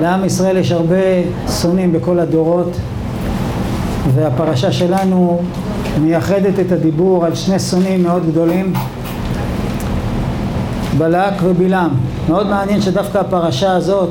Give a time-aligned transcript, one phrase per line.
[0.00, 0.96] לעם ישראל יש הרבה
[1.62, 2.76] שונאים בכל הדורות
[4.14, 5.40] והפרשה שלנו
[6.00, 8.72] מייחדת את הדיבור על שני שונאים מאוד גדולים
[10.98, 11.90] בלק ובלעם.
[12.28, 14.10] מאוד מעניין שדווקא הפרשה הזאת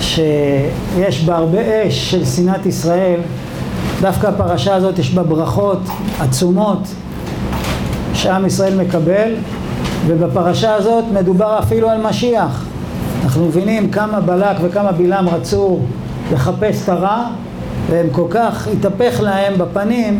[0.00, 3.20] שיש בה הרבה אש של שנאת ישראל
[4.00, 5.80] דווקא הפרשה הזאת יש בה ברכות
[6.20, 6.88] עצומות
[8.14, 9.34] שעם ישראל מקבל
[10.06, 12.67] ובפרשה הזאת מדובר אפילו על משיח
[13.28, 15.78] אנחנו מבינים כמה בלק וכמה בלעם רצו
[16.32, 17.24] לחפש את הרע
[17.90, 20.18] והם כל כך התהפך להם בפנים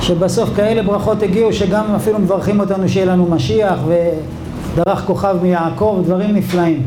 [0.00, 6.36] שבסוף כאלה ברכות הגיעו שגם אפילו מברכים אותנו שיהיה לנו משיח ודרך כוכב מיעקב, דברים
[6.36, 6.82] נפלאים.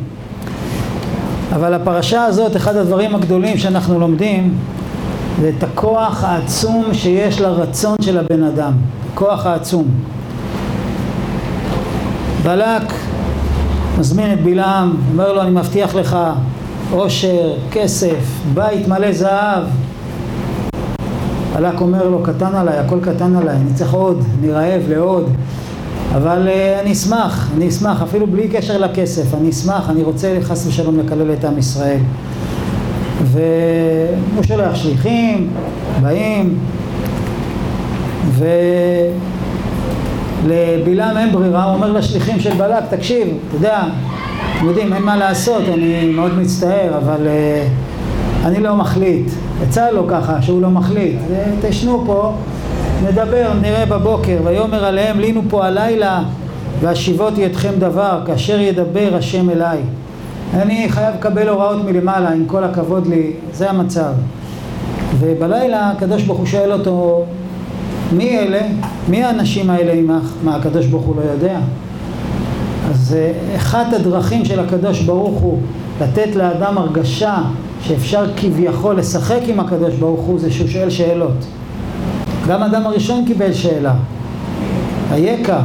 [1.56, 4.54] אבל הפרשה הזאת, אחד הדברים הגדולים שאנחנו לומדים
[5.42, 8.74] זה את הכוח העצום שיש לרצון של הבן אדם,
[9.14, 9.86] הכוח העצום.
[12.44, 12.94] בלק
[14.00, 16.18] מזמין את בלעם, אומר לו אני מבטיח לך
[16.92, 19.64] עושר, כסף, בית מלא זהב.
[21.56, 25.30] בלק אומר לו קטן עליי, הכל קטן עליי, אני צריך עוד, אני רעב לעוד.
[26.16, 30.68] אבל uh, אני אשמח, אני אשמח, אפילו בלי קשר לכסף, אני אשמח, אני רוצה חס
[30.68, 32.00] ושלום לקלל את עם ישראל.
[33.24, 35.50] והוא שולח שליחים,
[36.02, 36.60] באים,
[40.46, 43.84] ולבלעם אין ברירה, הוא אומר לשליחים של בלק, תקשיב, אתה יודע,
[44.58, 49.32] אתם יודעים, אין מה לעשות, אני מאוד מצטער, אבל uh, אני לא מחליט.
[49.64, 51.16] יצא לו ככה, שהוא לא מחליט.
[51.62, 52.34] תשנו פה,
[53.04, 54.38] נדבר, נראה בבוקר.
[54.44, 56.24] ויאמר עליהם, לינו פה הלילה,
[56.82, 59.80] והשיבותי אתכם דבר, כאשר ידבר השם אליי.
[60.54, 64.12] אני חייב לקבל הוראות מלמעלה, עם כל הכבוד לי, זה המצב.
[65.20, 67.26] ובלילה הקדוש ברוך הוא שואל אותו,
[68.12, 68.62] מי אלה?
[69.10, 70.34] מי האנשים האלה עמך?
[70.44, 71.60] מה, הקדוש ברוך הוא לא יודע?
[72.90, 73.16] אז
[73.56, 75.60] אחת הדרכים של הקדוש ברוך הוא
[76.02, 77.38] לתת לאדם הרגשה
[77.82, 81.46] שאפשר כביכול לשחק עם הקדוש ברוך הוא זה שהוא שואל שאלות.
[82.48, 83.94] גם האדם הראשון קיבל שאלה.
[85.12, 85.62] אייכה,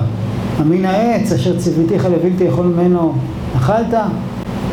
[0.60, 3.12] אמין העץ אשר ציוויתיך לבלתי יכול ממנו
[3.56, 3.94] אכלת?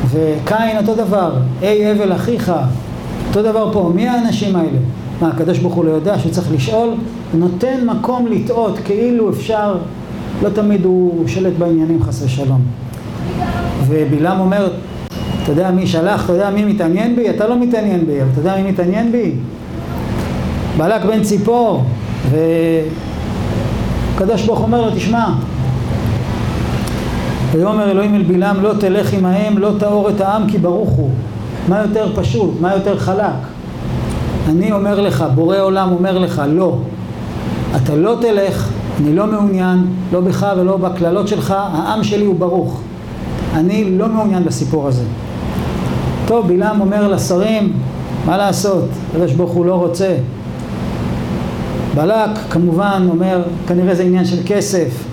[0.09, 2.52] וקין אותו דבר, אי אבל אחיך,
[3.28, 4.78] אותו דבר פה, מי האנשים האלה?
[5.22, 6.90] מה, הקדוש ברוך הוא לא יודע שהוא צריך לשאול?
[7.34, 9.76] נותן מקום לטעות כאילו אפשר,
[10.44, 12.62] לא תמיד הוא שולט בעניינים חס ושלום.
[13.88, 14.68] ובלעם אומר,
[15.44, 17.30] אתה יודע מי שלח, אתה יודע מי מתעניין בי?
[17.30, 19.32] אתה לא מתעניין בי, אבל אתה יודע מי מתעניין בי?
[20.78, 21.84] בלק בן ציפור,
[24.16, 25.26] וקדוש ברוך אומר לו, תשמע,
[27.52, 31.10] ויאמר אלוהים אל בלעם לא תלך עמהם לא תאור את העם כי ברוך הוא
[31.70, 33.34] מה יותר פשוט, מה יותר חלק
[34.50, 36.78] אני אומר לך, בורא עולם אומר לך לא
[37.76, 38.70] אתה לא תלך,
[39.00, 42.82] אני לא מעוניין לא בך ולא בקללות שלך העם שלי הוא ברוך.
[43.54, 45.04] אני לא מעוניין בסיפור הזה.
[46.26, 47.74] טוב, בלעם אומר לשרים
[48.26, 50.16] מה לעשות, הקדוש ברוך הוא לא רוצה.
[51.96, 55.04] בלק כמובן אומר כנראה זה עניין של כסף.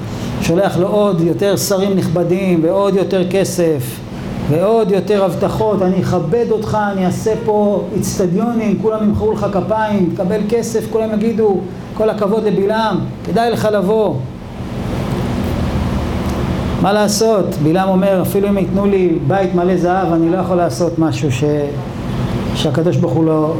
[0.42, 4.00] שולח לו עוד יותר שרים נכבדים ועוד יותר כסף
[4.50, 10.40] ועוד יותר הבטחות, אני אכבד אותך, אני אעשה פה אצטדיונים, כולם ימחאו לך כפיים, תקבל
[10.48, 11.56] כסף, כולם יגידו
[11.94, 14.14] כל הכבוד לבלעם, כדאי לך לבוא.
[16.82, 17.44] מה לעשות?
[17.62, 21.44] בלעם אומר, אפילו אם ייתנו לי בית מלא זהב, אני לא יכול לעשות משהו ש...
[22.54, 23.54] שהקדוש ברוך הוא לא,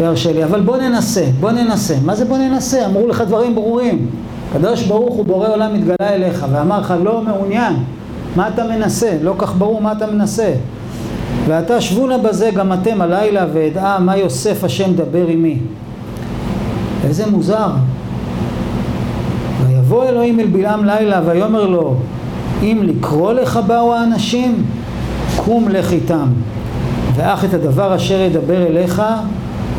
[0.00, 0.44] לא ירשה לי.
[0.44, 1.94] אבל בוא ננסה, בוא ננסה.
[2.04, 2.86] מה זה בוא ננסה?
[2.86, 4.06] אמרו לך דברים ברורים.
[4.50, 7.74] הקדוש ברוך הוא בורא עולם מתגלה אליך ואמר לך לא מעוניין
[8.36, 9.16] מה אתה מנסה?
[9.22, 10.52] לא כך ברור מה אתה מנסה
[11.46, 15.58] ואתה שבו נא בזה גם אתם הלילה ואדעה מה יוסף השם דבר עמי
[17.04, 17.68] איזה מוזר
[19.66, 21.94] ויבוא אלוהים אל בלעם לילה ויאמר לו
[22.62, 24.64] אם לקרוא לך באו האנשים
[25.36, 26.26] קום לך איתם
[27.14, 29.02] ואך את הדבר אשר ידבר אליך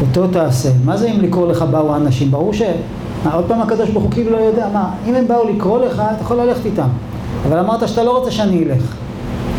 [0.01, 2.31] אותו תעשה מה זה אם לקרוא לך באו האנשים?
[2.31, 2.61] ברור ש...
[3.25, 6.03] מה, עוד פעם הקדוש ברוך הוא כאילו לא יודע, מה, אם הם באו לקרוא לך,
[6.15, 6.87] אתה יכול ללכת איתם.
[7.47, 8.95] אבל אמרת שאתה לא רוצה שאני אלך.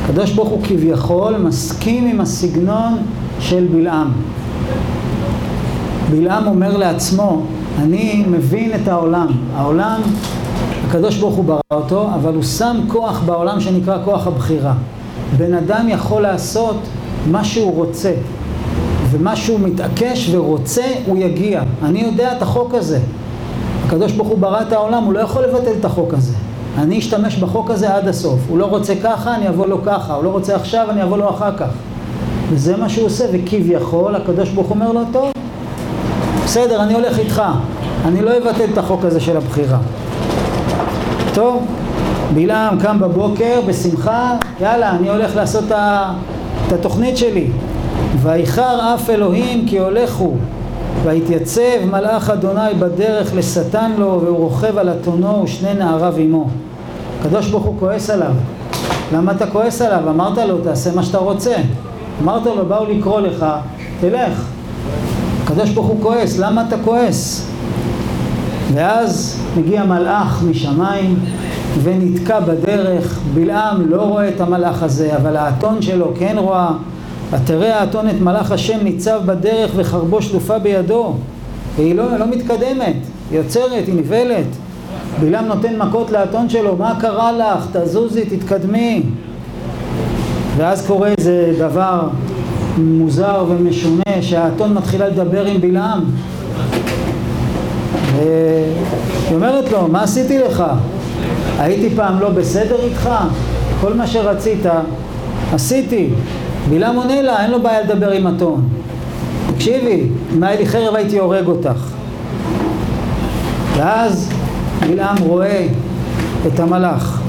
[0.05, 2.99] הקדוש ברוך הוא כביכול מסכים עם הסגנון
[3.41, 4.13] של בלעם.
[6.11, 7.43] בלעם אומר לעצמו,
[7.79, 9.27] אני מבין את העולם.
[9.55, 10.01] העולם,
[10.89, 14.75] הקדוש ברוך הוא ברא אותו, אבל הוא שם כוח בעולם שנקרא כוח הבחירה.
[15.37, 16.77] בן אדם יכול לעשות
[17.31, 18.13] מה שהוא רוצה,
[19.11, 21.63] ומה שהוא מתעקש ורוצה, הוא יגיע.
[21.83, 22.99] אני יודע את החוק הזה.
[23.87, 26.35] הקדוש ברוך הוא ברא את העולם, הוא לא יכול לבטל את החוק הזה.
[26.79, 28.41] אני אשתמש בחוק הזה עד הסוף.
[28.49, 30.15] הוא לא רוצה ככה, אני אבוא לו ככה.
[30.15, 31.69] הוא לא רוצה עכשיו, אני אבוא לו אחר כך.
[32.51, 35.33] וזה מה שהוא עושה, וכביכול הקדוש ברוך הוא אומר לו, טוב,
[36.45, 37.43] בסדר, אני הולך איתך.
[38.05, 39.79] אני לא אבטל את החוק הזה של הבחירה.
[41.35, 41.67] טוב,
[42.35, 45.65] בלעם קם בבוקר בשמחה, יאללה, אני הולך לעשות
[46.67, 47.47] את התוכנית שלי.
[48.23, 50.35] ויחר אף אלוהים כי הולכו
[51.05, 56.49] ויתייצב מלאך אדוני בדרך לשטן לו והוא רוכב על אתונו ושני נעריו עמו.
[57.21, 58.33] הקדוש ברוך הוא כועס עליו.
[59.13, 60.11] למה אתה כועס עליו?
[60.11, 61.55] אמרת לו תעשה מה שאתה רוצה.
[62.23, 63.47] אמרת לו באו לקרוא לך,
[64.01, 64.45] תלך.
[65.45, 67.49] הקדוש ברוך הוא כועס, למה אתה כועס?
[68.75, 71.19] ואז מגיע מלאך משמיים
[71.83, 76.71] ונתקע בדרך, בלעם לא רואה את המלאך הזה, אבל האתון שלו כן רואה.
[77.33, 81.15] ותראה האתון את מלאך השם ניצב בדרך וחרבו שלופה בידו,
[81.77, 82.97] והיא לא, לא מתקדמת,
[83.31, 84.47] היא עוצרת, היא נבלת.
[85.21, 87.67] בלעם נותן מכות לאתון שלו, מה קרה לך?
[87.73, 89.03] תזוזי, תתקדמי.
[90.57, 92.09] ואז קורה איזה דבר
[92.79, 96.05] מוזר ומשונה, שהאתון מתחילה לדבר עם בלעם.
[98.17, 100.65] והיא אומרת לו, מה עשיתי לך?
[101.59, 103.11] הייתי פעם לא בסדר איתך?
[103.81, 104.67] כל מה שרצית
[105.53, 106.09] עשיתי.
[106.71, 108.69] בלעם עונה לה, אין לו בעיה לדבר עם אתון.
[109.55, 111.93] תקשיבי, אם היה לי חרב הייתי הורג אותך.
[113.77, 114.33] ואז
[114.89, 115.67] בלעם רואה
[116.47, 117.21] את המלאך.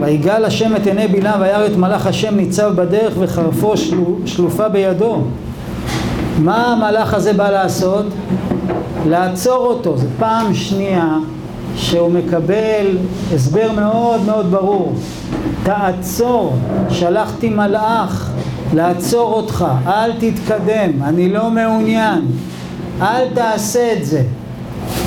[0.00, 5.22] ויגל השם את עיני בלעם וירא את מלאך השם ניצב בדרך וחרפו שלו, שלופה בידו.
[6.38, 8.06] מה המלאך הזה בא לעשות?
[9.08, 9.96] לעצור אותו.
[9.96, 11.18] זו פעם שנייה
[11.76, 12.86] שהוא מקבל
[13.34, 14.94] הסבר מאוד מאוד ברור.
[15.62, 16.56] תעצור,
[16.90, 18.30] שלחתי מלאך
[18.74, 22.26] לעצור אותך, אל תתקדם, אני לא מעוניין,
[23.02, 24.22] אל תעשה את זה.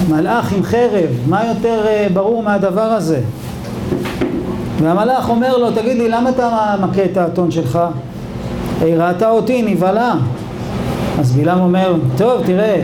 [0.10, 3.22] מלאך עם חרב, מה יותר uh, ברור מהדבר הזה?
[4.82, 7.80] והמלאך אומר לו, תגיד לי, למה אתה מכה את האתון שלך?
[8.82, 10.14] היא ראתה אותי, נבהלה.
[11.20, 12.82] אז בלעם אומר, טוב, תראה,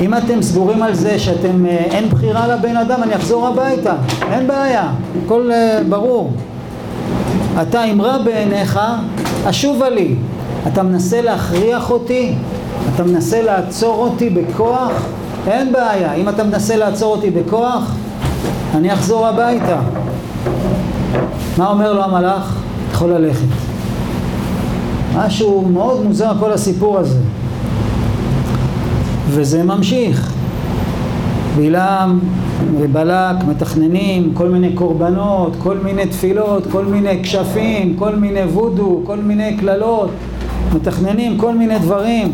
[0.00, 3.94] אם אתם סגורים על זה שאתם, אה, אין בחירה לבן אדם, אני אחזור הביתה,
[4.32, 4.90] אין בעיה,
[5.24, 6.32] הכל uh, ברור.
[7.62, 8.80] אתה אם רע בעיניך,
[9.48, 10.14] אשובה לי.
[10.66, 12.34] אתה מנסה להכריח אותי?
[12.94, 14.92] אתה מנסה לעצור אותי בכוח?
[15.46, 16.12] אין בעיה.
[16.14, 17.94] אם אתה מנסה לעצור אותי בכוח,
[18.74, 19.80] אני אחזור הביתה.
[21.58, 22.56] מה אומר לו המלאך?
[22.92, 23.46] יכול ללכת.
[25.16, 27.18] משהו מאוד מוזר כל הסיפור הזה.
[29.36, 30.32] וזה ממשיך.
[31.56, 32.18] בלעם
[32.78, 39.16] ובלק מתכננים כל מיני קורבנות, כל מיני תפילות, כל מיני כשפים, כל מיני וודו, כל
[39.16, 40.10] מיני קללות,
[40.74, 42.32] מתכננים כל מיני דברים.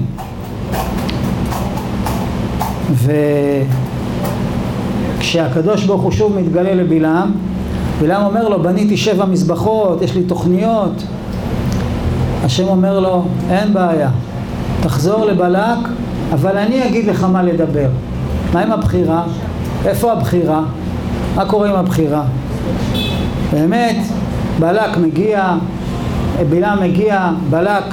[5.18, 7.32] וכשהקדוש ברוך הוא שוב מתגלה לבלעם,
[8.00, 11.02] בלעם אומר לו, בניתי שבע מזבחות, יש לי תוכניות.
[12.44, 14.10] השם אומר לו, אין בעיה,
[14.80, 15.78] תחזור לבלק,
[16.32, 17.88] אבל אני אגיד לך מה לדבר.
[18.52, 19.24] מה עם הבחירה?
[19.86, 20.62] איפה הבחירה?
[21.34, 22.24] מה קורה עם הבחירה?
[23.52, 23.96] באמת,
[24.58, 25.54] בלק מגיע,
[26.48, 27.84] בלעם מגיע, בלק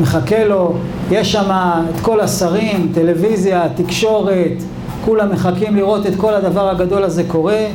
[0.00, 0.74] מחכה לו,
[1.10, 1.50] יש שם
[1.90, 4.62] את כל השרים, טלוויזיה, תקשורת,
[5.04, 7.66] כולם מחכים לראות את כל הדבר הגדול הזה קורה,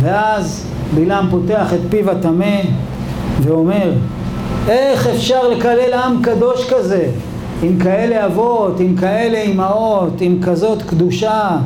[0.00, 2.60] ואז בלעם פותח את פיו הטמא
[3.42, 3.92] ואומר,
[4.68, 7.08] איך אפשר לקלל עם קדוש כזה?
[7.62, 11.56] עם כאלה אבות, עם כאלה אמהות, עם כזאת קדושה,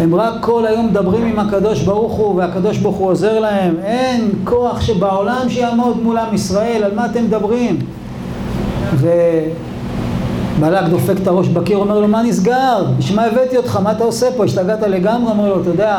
[0.00, 4.30] הם רק כל היום מדברים עם הקדוש ברוך הוא והקדוש ברוך הוא עוזר להם אין
[4.44, 7.78] כוח שבעולם שיעמוד מול עם ישראל, על מה אתם מדברים?
[8.94, 12.84] ובלק דופק את הראש בקיר, אומר לו מה נסגר?
[12.98, 13.76] בשביל מה הבאתי אותך?
[13.76, 14.44] מה אתה עושה פה?
[14.44, 15.30] השתגעת לגמרי?
[15.30, 15.98] אומר לו, אתה יודע,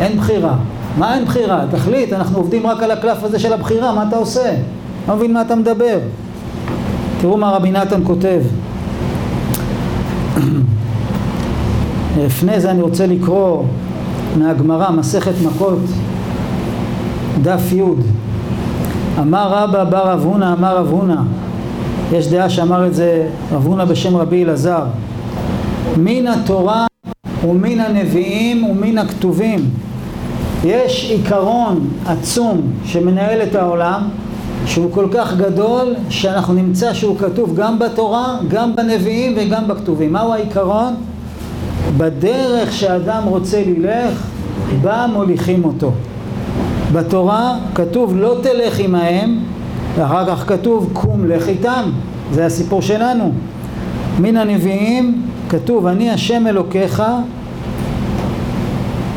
[0.00, 0.56] אין בחירה.
[0.98, 1.64] מה אין בחירה?
[1.70, 4.54] תחליט, אנחנו עובדים רק על הקלף הזה של הבחירה, מה אתה עושה?
[5.08, 5.98] לא מבין מה אתה מדבר.
[7.24, 8.40] תראו מה רבי נתן כותב.
[12.24, 13.62] לפני זה אני רוצה לקרוא
[14.38, 15.78] מהגמרא, מסכת מכות,
[17.42, 17.82] דף י'
[19.18, 21.20] אמר רבא בר רב הונא אמר רב הונא.
[22.12, 24.84] יש דעה שאמר את זה רב הונא בשם רבי אלעזר.
[25.96, 26.86] מן התורה
[27.48, 29.70] ומן הנביאים ומן הכתובים.
[30.64, 34.02] יש עיקרון עצום שמנהל את העולם
[34.66, 40.12] שהוא כל כך גדול שאנחנו נמצא שהוא כתוב גם בתורה, גם בנביאים וגם בכתובים.
[40.12, 40.94] מהו העיקרון?
[41.96, 44.22] בדרך שאדם רוצה ללך,
[44.82, 45.92] בה מוליכים אותו.
[46.92, 49.38] בתורה כתוב לא תלך עמהם,
[49.96, 51.90] ואחר כך כתוב קום לך איתם,
[52.32, 53.32] זה הסיפור שלנו.
[54.20, 57.02] מן הנביאים כתוב אני השם אלוקיך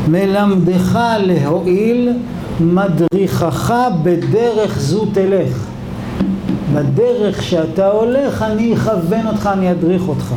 [0.08, 2.12] מלמדך להועיל
[2.60, 5.66] מדריכך בדרך זו תלך.
[6.74, 10.34] בדרך שאתה הולך אני אכוון אותך, אני אדריך אותך.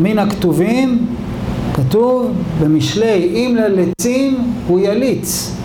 [0.00, 1.06] מן הכתובים
[1.74, 5.56] כתוב במשלי אם ללצים הוא יליץ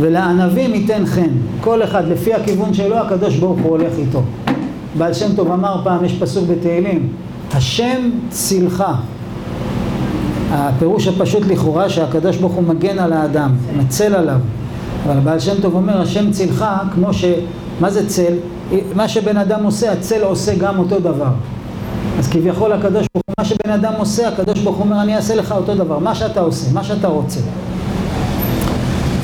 [0.00, 4.22] ולענבים ייתן חן כל אחד לפי הכיוון שלו הקדוש ברוך הוא הולך איתו
[4.98, 7.08] בעל שם טוב אמר פעם, יש פסוק בתהילים,
[7.52, 8.84] השם צילך.
[10.50, 14.38] הפירוש הפשוט לכאורה שהקדוש ברוך הוא מגן על האדם, מצל עליו.
[15.06, 16.64] אבל בעל שם טוב אומר, השם צילך,
[16.94, 17.24] כמו ש...
[17.80, 18.32] מה זה צל?
[18.94, 21.30] מה שבן אדם עושה, הצל עושה גם אותו דבר.
[22.18, 25.34] אז כביכול הקדוש ברוך הוא, מה שבן אדם עושה, הקדוש ברוך הוא אומר, אני אעשה
[25.34, 27.40] לך אותו דבר, מה שאתה עושה, מה שאתה רוצה.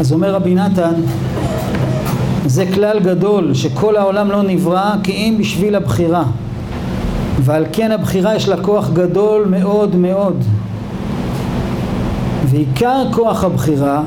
[0.00, 0.94] אז אומר רבי נתן,
[2.46, 6.24] זה כלל גדול, שכל העולם לא נברא כי אם בשביל הבחירה.
[7.40, 10.44] ועל כן הבחירה יש לה כוח גדול מאוד מאוד.
[12.44, 14.02] ועיקר כוח הבחירה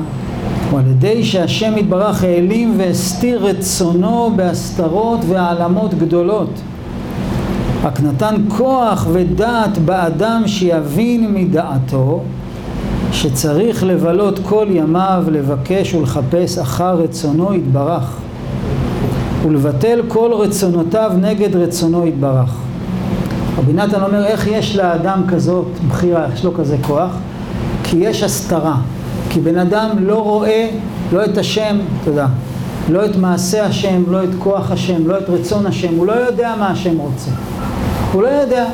[0.70, 6.50] הוא על ידי שהשם יתברך העלים והסתיר רצונו בהסתרות והעלמות גדולות.
[7.82, 12.22] רק נתן כוח ודעת באדם שיבין מדעתו
[13.12, 18.16] שצריך לבלות כל ימיו לבקש ולחפש אחר רצונו יתברך
[19.42, 22.56] ולבטל כל רצונותיו נגד רצונו יתברך.
[23.58, 27.10] רבי נתן אומר איך יש לאדם כזאת בחירה, יש לו כזה כוח?
[27.84, 28.76] כי יש הסתרה,
[29.30, 30.68] כי בן אדם לא רואה
[31.12, 32.26] לא את השם, תודה,
[32.88, 36.54] לא את מעשה השם, לא את כוח השם, לא את רצון השם, הוא לא יודע
[36.58, 37.30] מה השם רוצה.
[38.12, 38.66] הוא לא יודע.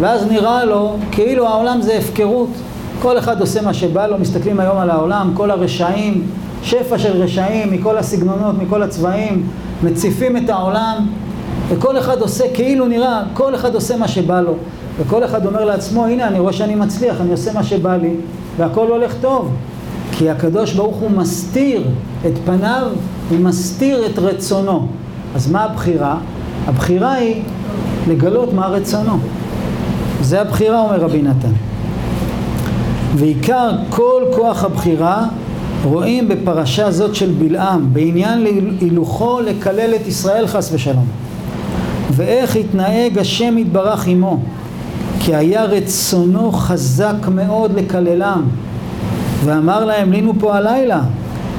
[0.00, 2.48] ואז נראה לו כאילו העולם זה הפקרות.
[3.02, 6.26] כל אחד עושה מה שבא לו, מסתכלים היום על העולם, כל הרשעים,
[6.62, 9.46] שפע של רשעים מכל הסגנונות, מכל הצבעים,
[9.82, 11.06] מציפים את העולם,
[11.68, 14.54] וכל אחד עושה כאילו נראה, כל אחד עושה מה שבא לו.
[14.98, 18.14] וכל אחד אומר לעצמו, הנה אני רואה שאני מצליח, אני עושה מה שבא לי,
[18.56, 19.50] והכל הולך טוב.
[20.18, 21.88] כי הקדוש ברוך הוא מסתיר
[22.26, 22.86] את פניו,
[23.30, 24.86] הוא מסתיר את רצונו.
[25.34, 26.18] אז מה הבחירה?
[26.66, 27.42] הבחירה היא
[28.08, 29.18] לגלות מה רצונו.
[30.22, 31.52] זה הבחירה, אומר רבי נתן.
[33.16, 35.26] ועיקר כל כוח הבחירה
[35.84, 38.46] רואים בפרשה זאת של בלעם, בעניין
[38.80, 41.06] הילוכו לקלל את ישראל חס ושלום.
[42.10, 44.38] ואיך התנהג השם יתברך עמו,
[45.20, 48.42] כי היה רצונו חזק מאוד לקללם.
[49.44, 51.00] ואמר להם לינו פה הלילה.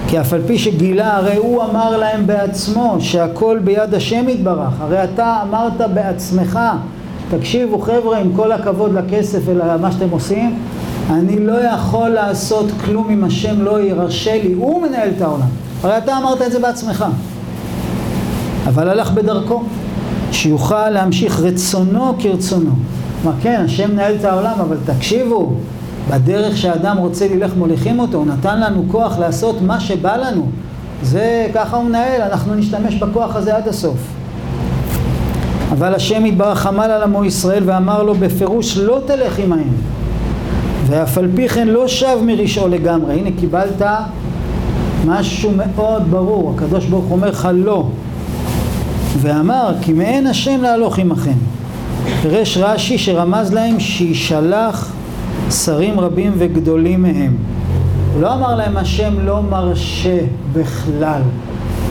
[0.07, 4.73] כי אף על פי שגילה הרי הוא אמר להם בעצמו שהכל ביד השם יתברך.
[4.79, 6.59] הרי אתה אמרת בעצמך
[7.29, 10.59] תקשיבו חבר'ה עם כל הכבוד לכסף ולמה שאתם עושים
[11.09, 14.53] אני לא יכול לעשות כלום אם השם לא ירשה לי.
[14.53, 15.47] הוא מנהל את העולם.
[15.83, 17.05] הרי אתה אמרת את זה בעצמך.
[18.67, 19.63] אבל הלך בדרכו
[20.31, 22.71] שיוכל להמשיך רצונו כרצונו.
[23.23, 25.53] מה כן השם מנהל את העולם אבל תקשיבו
[26.09, 30.49] בדרך שאדם רוצה ללך מוליכים אותו, הוא נתן לנו כוח לעשות מה שבא לנו.
[31.03, 33.97] זה ככה הוא מנהל, אנחנו נשתמש בכוח הזה עד הסוף.
[35.71, 39.73] אבל השם יתברך עמל על עמו ישראל ואמר לו בפירוש לא תלך עמהם
[40.87, 43.13] ואף על פי כן לא שב מרשעו לגמרי.
[43.13, 43.81] הנה קיבלת
[45.05, 47.87] משהו מאוד ברור, הקדוש ברוך אומר לך לא.
[49.17, 51.37] ואמר כי מעין השם להלוך עמכם.
[52.21, 54.91] פירש רש"י שרמז להם שישלח
[55.51, 57.35] שרים רבים וגדולים מהם.
[58.13, 60.19] הוא לא אמר להם השם לא מרשה
[60.53, 61.21] בכלל.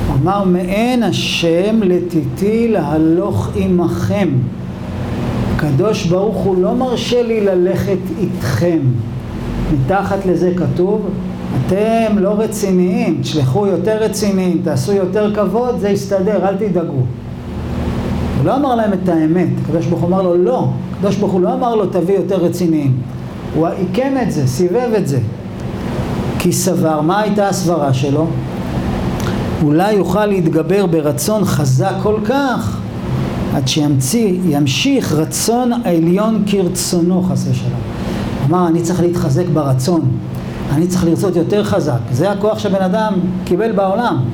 [0.09, 4.29] הוא אמר מעין השם לתיתי להלוך עמכם.
[5.55, 8.79] הקדוש ברוך הוא לא מרשה לי ללכת איתכם.
[9.73, 11.09] מתחת לזה כתוב,
[11.67, 16.93] אתם לא רציניים, תשלחו יותר רציניים, תעשו יותר כבוד, זה יסתדר, אל תדאגו.
[16.93, 21.41] הוא לא אמר להם את האמת, הקדוש ברוך הוא אמר לו לא, הקדוש ברוך הוא
[21.41, 22.93] לא אמר לו תביא יותר רציניים.
[23.55, 25.19] הוא עיקם את זה, סיבב את זה.
[26.39, 28.27] כי סבר, מה הייתה הסברה שלו?
[29.63, 32.79] אולי יוכל להתגבר ברצון חזק כל כך
[33.55, 37.81] עד שימשיך רצון העליון כרצונו חס ושלום.
[38.49, 40.01] אמר אני צריך להתחזק ברצון,
[40.73, 44.25] אני צריך לרצות יותר חזק, זה הכוח שהבן אדם קיבל בעולם.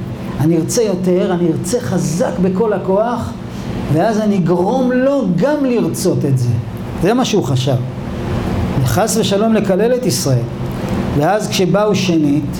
[0.40, 3.30] אני ארצה יותר, אני ארצה חזק בכל הכוח
[3.92, 6.48] ואז אני אגרום לו גם לרצות את זה.
[7.02, 7.76] זה מה שהוא חשב.
[8.90, 10.42] חס ושלום לקלל את ישראל.
[11.18, 12.56] ואז כשבאו שנית,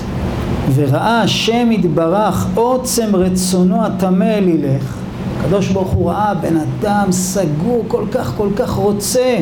[0.75, 4.95] וראה השם יתברך עוצם רצונו הטמא אל ילך,
[5.39, 9.37] הקדוש ברוך הוא ראה בן אדם סגור כל כך כל כך רוצה.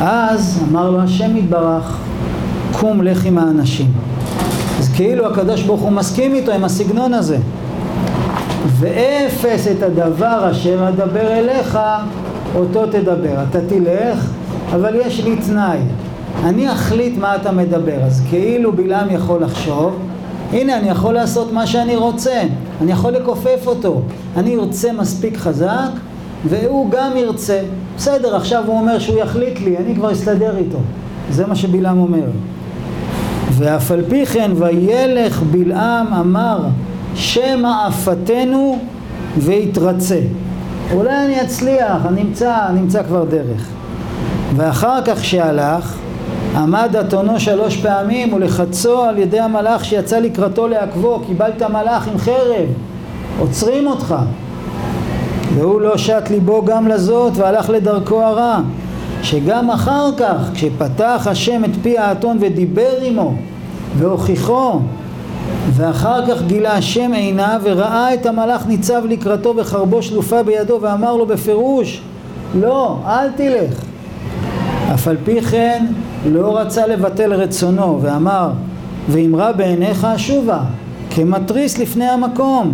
[0.00, 1.96] אז אמר לו השם יתברך,
[2.72, 3.92] קום לך עם האנשים.
[4.78, 7.38] אז כאילו הקדוש ברוך הוא מסכים איתו עם הסגנון הזה.
[8.66, 11.78] ואפס את הדבר אשר אדבר אליך,
[12.54, 13.34] אותו תדבר.
[13.50, 14.39] אתה תלך
[14.74, 15.78] אבל יש לי תנאי,
[16.44, 19.98] אני אחליט מה אתה מדבר, אז כאילו בלעם יכול לחשוב,
[20.52, 22.42] הנה אני יכול לעשות מה שאני רוצה,
[22.82, 24.02] אני יכול לכופף אותו,
[24.36, 25.90] אני ארצה מספיק חזק
[26.48, 27.60] והוא גם ירצה,
[27.96, 30.78] בסדר עכשיו הוא אומר שהוא יחליט לי, אני כבר אסתדר איתו,
[31.30, 32.26] זה מה שבלעם אומר.
[33.50, 36.58] ואף על פי כן וילך בלעם אמר
[37.14, 38.78] שמא עפתנו
[39.38, 40.20] ויתרצה.
[40.92, 43.79] אולי אני אצליח, אני אמצא, אני אמצא כבר דרך.
[44.56, 45.96] ואחר כך שהלך,
[46.56, 52.68] עמד אתונו שלוש פעמים ולחצו על ידי המלאך שיצא לקראתו לעכבו, קיבלת מלאך עם חרב,
[53.38, 54.14] עוצרים אותך.
[55.54, 58.58] והוא לא שט ליבו גם לזאת והלך לדרכו הרע,
[59.22, 63.34] שגם אחר כך, כשפתח השם את פי האתון ודיבר עמו
[63.98, 64.80] והוכיחו,
[65.72, 71.26] ואחר כך גילה השם עיניו וראה את המלאך ניצב לקראתו וחרבו שלופה בידו ואמר לו
[71.26, 72.02] בפירוש
[72.54, 73.89] לא, אל תלך
[74.94, 75.86] אף על פי כן
[76.26, 78.50] לא רצה לבטל רצונו ואמר
[79.08, 80.60] ואם רע בעיניך שובה
[81.10, 82.72] כמתריס לפני המקום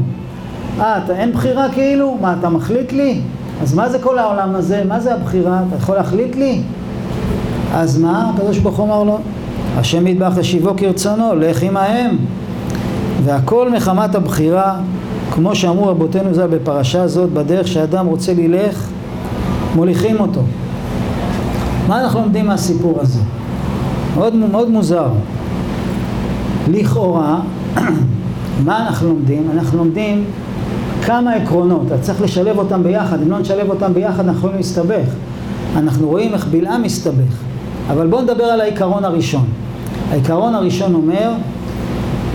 [0.81, 2.19] אה, אתה אין בחירה כאילו?
[2.21, 3.21] מה, אתה מחליט לי?
[3.63, 4.83] אז מה זה כל העולם הזה?
[4.89, 5.61] מה זה הבחירה?
[5.69, 6.61] אתה יכול להחליט לי?
[7.75, 8.31] אז מה?
[8.35, 9.19] הקדוש ברוך הוא אמר לו
[9.77, 12.17] השם ידבח לשיבו כרצונו, לך עמהם
[13.25, 14.77] והכל מחמת הבחירה
[15.31, 18.89] כמו שאמרו רבותינו ז"ל בפרשה זאת בדרך שאדם רוצה ללך
[19.75, 20.41] מוליכים אותו
[21.89, 23.21] מה אנחנו לומדים מהסיפור הזה?
[24.17, 25.09] מאוד, מאוד מוזר
[26.71, 27.41] לכאורה
[28.67, 29.51] מה אנחנו לומדים?
[29.55, 30.25] אנחנו לומדים
[31.05, 35.09] כמה עקרונות, אתה צריך לשלב אותם ביחד, אם לא נשלב אותם ביחד אנחנו יכולים להסתבך.
[35.77, 37.35] אנחנו רואים איך בלעם מסתבך.
[37.91, 39.45] אבל בואו נדבר על העיקרון הראשון.
[40.11, 41.33] העיקרון הראשון אומר,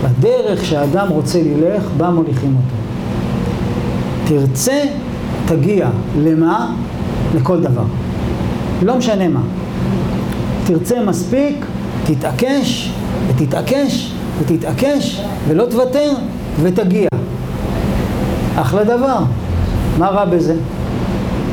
[0.02, 2.76] בדרך שהאדם רוצה ללך, בה מוליכים אותו.
[4.24, 4.80] תרצה,
[5.46, 5.88] תגיע.
[6.22, 6.74] למה?
[7.34, 7.84] לכל דבר.
[8.84, 9.40] לא משנה מה.
[10.66, 11.66] תרצה מספיק,
[12.06, 12.92] תתעקש,
[13.28, 16.10] ותתעקש, ותתעקש, ולא תוותר,
[16.62, 17.08] ותגיע.
[18.56, 19.18] אחלה דבר.
[19.98, 20.56] מה רע בזה?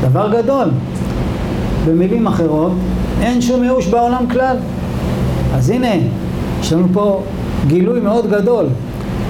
[0.00, 0.68] דבר גדול.
[1.86, 2.72] במילים אחרות,
[3.20, 4.56] אין שום ייאוש בעולם כלל.
[5.54, 5.88] אז הנה,
[6.60, 7.22] יש לנו פה
[7.66, 8.66] גילוי מאוד גדול.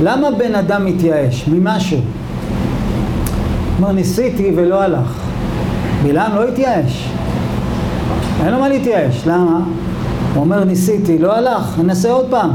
[0.02, 1.48] למה בן אדם מתייאש?
[1.48, 1.98] ממשהו.
[3.76, 5.20] כלומר, ניסיתי ולא הלך.
[6.02, 7.08] בלעם לא התייאש.
[8.44, 9.26] אין לו מה להתייאש.
[9.26, 9.60] למה?
[10.34, 12.50] הוא אומר, ניסיתי, לא הלך, ננסה עוד פעם.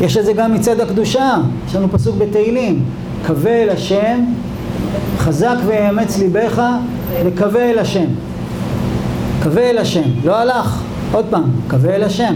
[0.00, 1.34] יש את זה גם מצד הקדושה.
[1.68, 2.84] יש לנו פסוק בתהילים.
[3.26, 4.24] קווה אל השם,
[5.18, 6.62] חזק ויאמץ ליבך,
[7.24, 8.06] וקווה אל השם.
[9.42, 10.08] קווה אל השם.
[10.24, 10.82] לא הלך.
[11.12, 12.34] עוד פעם, קווה אל השם.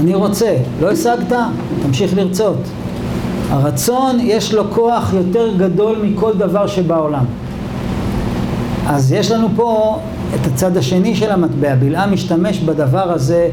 [0.00, 0.56] אני רוצה.
[0.80, 1.36] לא השגת?
[1.82, 2.58] תמשיך לרצות.
[3.50, 7.24] הרצון יש לו כוח יותר גדול מכל דבר שבעולם.
[8.86, 9.98] אז יש לנו פה
[10.34, 11.74] את הצד השני של המטבע.
[11.74, 13.48] בלעם משתמש בדבר הזה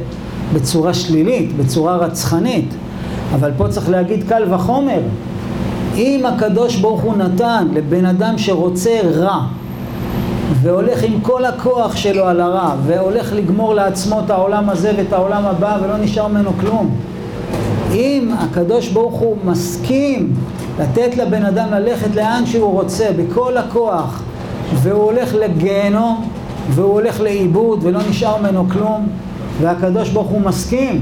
[0.53, 2.73] בצורה שלילית, בצורה רצחנית.
[3.35, 4.99] אבל פה צריך להגיד קל וחומר.
[5.95, 9.45] אם הקדוש ברוך הוא נתן לבן אדם שרוצה רע
[10.61, 15.45] והולך עם כל הכוח שלו על הרע והולך לגמור לעצמו את העולם הזה ואת העולם
[15.45, 16.95] הבא ולא נשאר ממנו כלום
[17.91, 20.33] אם הקדוש ברוך הוא מסכים
[20.79, 24.23] לתת לבן אדם ללכת לאן שהוא רוצה בכל הכוח
[24.73, 26.29] והוא הולך לגיהנום
[26.71, 29.07] והוא הולך לאיבוד ולא נשאר ממנו כלום
[29.61, 31.01] והקדוש ברוך הוא מסכים.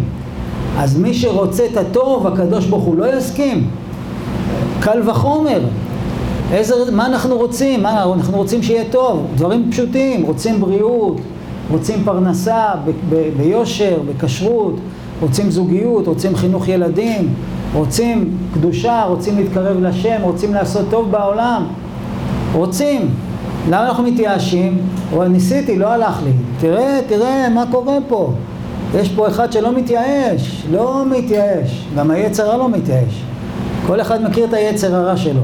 [0.78, 3.68] אז מי שרוצה את הטוב הקדוש ברוך הוא לא יסכים.
[4.80, 5.62] קל וחומר.
[6.52, 7.84] איזה, מה אנחנו רוצים?
[7.84, 11.18] מה, אנחנו רוצים שיהיה טוב, דברים פשוטים, רוצים בריאות,
[11.72, 14.76] רוצים פרנסה ב, ב, ביושר, בכשרות,
[15.22, 17.34] רוצים זוגיות, רוצים חינוך ילדים,
[17.74, 21.64] רוצים קדושה, רוצים להתקרב לשם, רוצים לעשות טוב בעולם,
[22.54, 23.10] רוצים.
[23.70, 24.78] למה אנחנו מתייאשים?
[25.14, 26.32] אבל ניסיתי, לא הלך לי.
[26.60, 28.34] תראה, תראה מה קורה פה.
[28.96, 31.86] יש פה אחד שלא מתייאש, לא מתייאש.
[31.96, 33.24] גם היצר לא מתייאש.
[33.88, 35.42] כל אחד מכיר את היצר הרע שלו.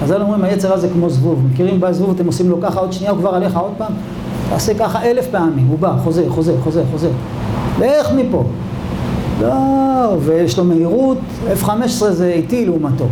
[0.00, 1.46] חז"ל אומרים, היצר הרע זה כמו זבוב.
[1.52, 3.92] מכירים בזבוב, אתם עושים לו ככה, עוד שנייה הוא כבר עליך עוד פעם?
[4.50, 7.10] תעשה ככה אלף פעמים, הוא בא, חוזר, חוזר, חוזר, חוזר.
[7.80, 8.44] לך מפה.
[9.40, 11.18] לא, ויש לו מהירות,
[11.62, 13.06] F-15 זה איטי לעומתו.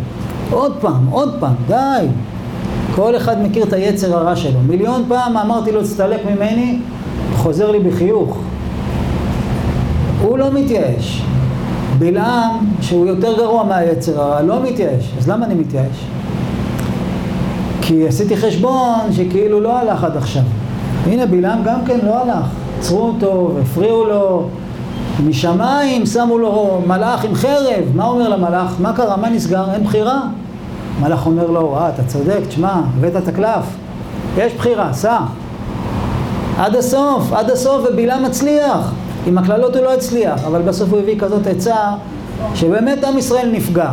[0.51, 2.07] עוד פעם, עוד פעם, די.
[2.97, 4.59] כל אחד מכיר את היצר הרע שלו.
[4.67, 6.79] מיליון פעם אמרתי לו, תסתלק ממני,
[7.35, 8.37] חוזר לי בחיוך.
[10.21, 11.21] הוא לא מתייאש.
[11.99, 15.11] בלעם, שהוא יותר גרוע מהיצר הרע, לא מתייאש.
[15.19, 16.05] אז למה אני מתייאש?
[17.81, 20.43] כי עשיתי חשבון שכאילו לא הלך עד עכשיו.
[21.05, 22.45] הנה, בלעם גם כן לא הלך.
[22.79, 24.43] עצרו אותו, הפריעו לו,
[25.27, 27.83] משמיים שמו לו מלאך עם חרב.
[27.95, 28.75] מה אומר למלאך?
[28.79, 29.17] מה קרה?
[29.17, 29.65] מה נסגר?
[29.73, 30.21] אין בחירה.
[31.01, 33.65] מלאך אומר לו, אה, אתה צודק, תשמע, הבאת את הקלף.
[34.37, 35.19] יש בחירה, סע.
[36.57, 38.93] עד הסוף, עד הסוף, ובלעם מצליח.
[39.27, 41.75] עם הקללות הוא לא הצליח, אבל בסוף הוא הביא כזאת עצה
[42.55, 43.91] שבאמת עם ישראל נפגע.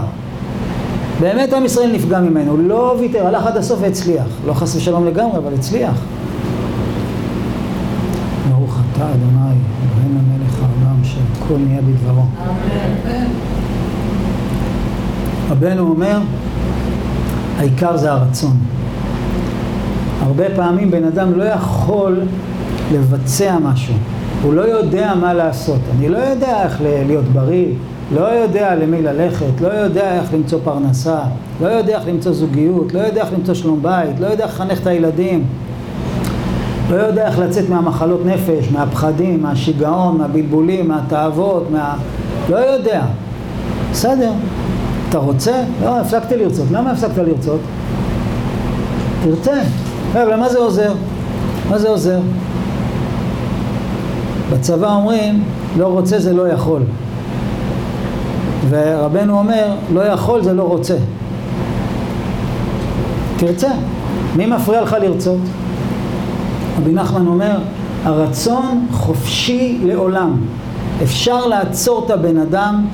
[1.21, 4.27] באמת עם ישראל נפגע ממנו, הוא לא ויתר, הלך עד הסוף והצליח.
[4.47, 5.95] לא חס ושלום לגמרי, אבל הצליח.
[8.51, 12.25] ברוך אתה אדוני, אלוהינו מלך העולם, שהכל נהיה בדברו.
[15.51, 16.19] רבנו אומר,
[17.59, 18.57] העיקר זה הרצון.
[20.21, 22.21] הרבה פעמים בן אדם לא יכול
[22.93, 23.95] לבצע משהו,
[24.43, 25.81] הוא לא יודע מה לעשות.
[25.99, 27.67] אני לא יודע איך להיות בריא,
[28.15, 31.19] לא יודע למי ללכת, לא יודע איך למצוא פרנסה,
[31.61, 34.81] לא יודע איך למצוא זוגיות, לא יודע איך למצוא שלום בית, לא יודע איך לחנך
[34.81, 35.45] את הילדים,
[36.91, 41.97] לא יודע איך לצאת מהמחלות נפש, מהפחדים, מהשיגעון, מהבלבולים, מהתאוות, מה...
[42.51, 43.03] לא יודע.
[43.93, 44.31] בסדר.
[45.15, 45.63] אתה רוצה?
[45.83, 46.67] לא, הפסקתי לרצות.
[46.71, 47.61] למה הפסקת לרצות?
[49.25, 49.61] תרצה.
[50.13, 50.93] אבל מה זה עוזר?
[51.71, 52.19] מה זה עוזר?
[54.53, 55.45] בצבא אומרים,
[55.77, 56.83] לא רוצה זה לא יכול.
[58.69, 60.97] ורבנו אומר, לא יכול זה לא רוצה.
[63.37, 63.71] תרצה.
[64.37, 65.41] מי מפריע לך לרצות?
[66.79, 67.57] רבי נחמן אומר,
[68.05, 70.37] הרצון חופשי לעולם.
[71.03, 72.85] אפשר לעצור את הבן אדם,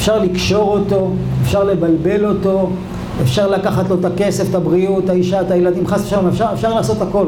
[0.00, 1.10] אפשר לקשור אותו,
[1.42, 2.70] אפשר לבלבל אותו,
[3.22, 6.74] אפשר לקחת לו את הכסף, את הבריאות, את האישה, את הילדים, חס ושלום, אפשר, אפשר
[6.74, 7.26] לעשות הכל.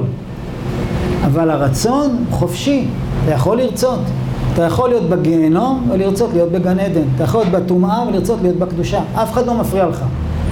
[1.27, 2.85] אבל הרצון חופשי,
[3.25, 3.99] אתה יכול לרצות.
[4.53, 7.03] אתה יכול להיות בגיהנום ולרצות להיות בגן עדן.
[7.17, 9.01] אתה יכול להיות בטומאה ולרצות להיות בקדושה.
[9.15, 10.05] אף אחד לא מפריע לך.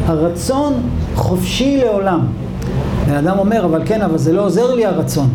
[0.07, 0.73] הרצון
[1.15, 2.21] חופשי לעולם.
[3.09, 5.29] בן אדם אומר, אבל כן, אבל זה לא עוזר לי הרצון.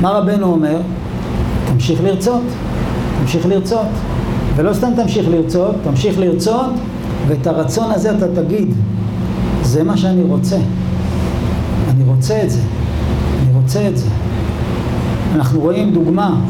[0.00, 0.76] מה רבנו אומר?
[1.72, 2.42] תמשיך לרצות.
[3.20, 3.86] תמשיך לרצות.
[4.60, 6.70] ולא סתם תמשיך לרצות, תמשיך לרצות,
[7.28, 8.74] ואת הרצון הזה אתה תגיד,
[9.62, 10.56] זה מה שאני רוצה.
[11.88, 12.60] אני רוצה את זה.
[13.42, 14.06] אני רוצה את זה.
[15.34, 16.40] אנחנו רואים דוגמה,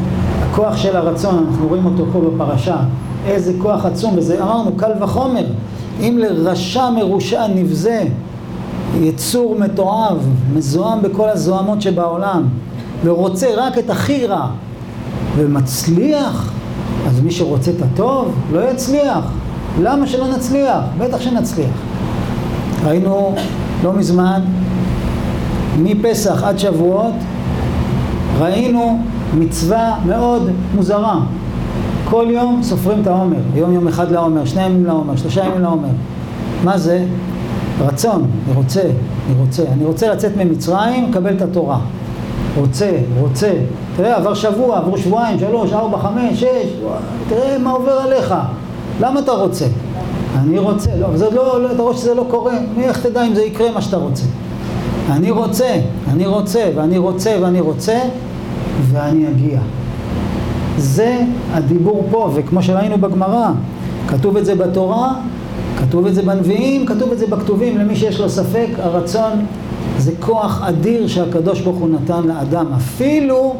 [0.41, 2.77] הכוח של הרצון, אנחנו רואים אותו פה בפרשה.
[3.25, 5.45] איזה כוח עצום, וזה אמרנו, קל וחומר.
[5.99, 8.03] אם לרשע מרושע נבזה,
[8.99, 12.43] יצור מתועב, מזוהם בכל הזוהמות שבעולם,
[13.03, 14.47] ורוצה רק את הכי רע,
[15.37, 16.51] ומצליח,
[17.23, 19.31] מי שרוצה את הטוב, לא יצליח.
[19.81, 20.83] למה שלא נצליח?
[20.97, 21.69] בטח שנצליח.
[22.85, 23.35] ראינו
[23.83, 24.41] לא מזמן,
[25.79, 27.13] מפסח עד שבועות,
[28.39, 28.99] ראינו
[29.37, 31.19] מצווה מאוד מוזרה.
[32.09, 35.89] כל יום סופרים את העומר, יום יום אחד לעומר, שני ימים לעומר, שלושה ימים לעומר.
[36.63, 37.05] מה זה?
[37.79, 39.63] רצון, אני רוצה, אני רוצה.
[39.73, 41.79] אני רוצה לצאת ממצרים, לקבל את התורה.
[42.57, 43.51] רוצה, רוצה.
[43.97, 46.75] תראה, עבר שבוע, עברו שבועיים, שלוש, ארבע, חמש, שש,
[47.29, 48.35] תראה מה עובר עליך.
[49.01, 49.65] למה אתה רוצה?
[50.39, 53.41] אני רוצה, לא, זה לא, לא, אתה רואה שזה לא קורה, איך תדע אם זה
[53.43, 54.23] יקרה מה שאתה רוצה?
[55.09, 55.75] אני רוצה,
[56.13, 57.99] אני רוצה, ואני רוצה, ואני רוצה,
[58.91, 59.59] ואני אגיע.
[60.77, 61.19] זה
[61.53, 63.49] הדיבור פה, וכמו שראינו בגמרא,
[64.07, 65.13] כתוב את זה בתורה,
[65.79, 69.45] כתוב את זה בנביאים, כתוב את זה בכתובים, למי שיש לו ספק, הרצון
[69.97, 73.55] זה כוח אדיר שהקדוש ברוך הוא נתן לאדם, אפילו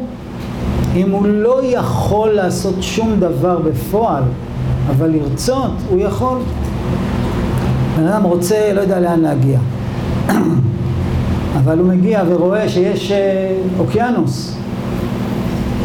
[0.96, 4.22] אם הוא לא יכול לעשות שום דבר בפועל,
[4.90, 6.38] אבל לרצות, הוא יכול.
[7.96, 9.58] בן אדם רוצה, לא יודע לאן להגיע.
[11.58, 14.56] אבל הוא מגיע ורואה שיש אה, אוקיינוס.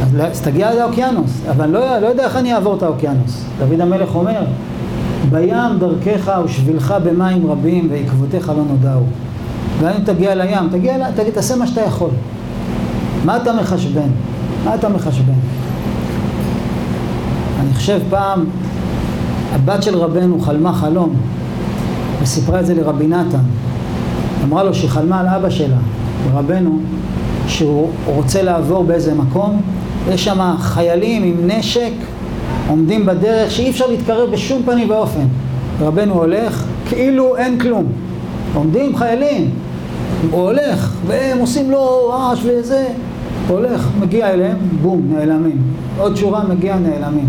[0.03, 3.45] אז, לא, אז תגיע עד האוקיינוס, אבל לא, לא יודע איך אני אעבור את האוקיינוס.
[3.59, 4.41] דוד המלך אומר,
[5.29, 9.03] בים דרכך ושבילך במים רבים ועקבותיך לא נודעו.
[9.81, 12.09] גם אם תגיע לים, תגיע, לים, תגיד, תעשה מה שאתה יכול.
[13.25, 14.09] מה אתה מחשבן?
[14.65, 15.33] מה אתה מחשבן?
[17.59, 18.45] אני חושב פעם,
[19.53, 21.15] הבת של רבנו חלמה חלום,
[22.21, 23.37] וסיפרה את זה לרבי נתן.
[24.43, 25.77] אמרה לו שהיא חלמה על אבא שלה,
[26.33, 26.79] רבנו,
[27.47, 29.61] שהוא רוצה לעבור באיזה מקום,
[30.09, 31.91] יש שם חיילים עם נשק
[32.67, 35.25] עומדים בדרך שאי אפשר להתקרב בשום פנים ואופן.
[35.81, 37.85] רבנו הולך כאילו אין כלום.
[38.53, 39.49] עומדים חיילים,
[40.31, 42.87] הוא הולך, והם עושים לו רעש וזה,
[43.47, 45.61] הולך, מגיע אליהם, בום, נעלמים.
[45.97, 47.27] עוד שורה מגיע, נעלמים.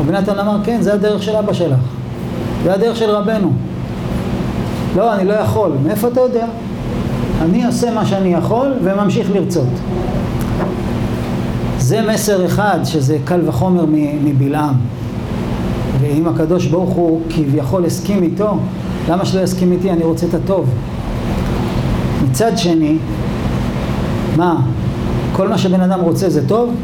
[0.00, 1.78] רבי נתן אמר, כן, זה הדרך של אבא שלך.
[2.64, 3.52] זה הדרך של רבנו.
[4.96, 5.70] לא, אני לא יכול.
[5.86, 6.46] מאיפה אתה יודע?
[7.42, 9.68] אני עושה מה שאני יכול וממשיך לרצות.
[11.78, 13.84] זה מסר אחד שזה קל וחומר
[14.24, 14.74] מבלעם.
[16.00, 18.58] ואם הקדוש ברוך הוא כביכול הסכים איתו,
[19.08, 19.90] למה שלא יסכים איתי?
[19.90, 20.70] אני רוצה את הטוב.
[22.30, 22.96] מצד שני,
[24.36, 24.56] מה?
[25.32, 26.74] כל מה שבן אדם רוצה זה טוב?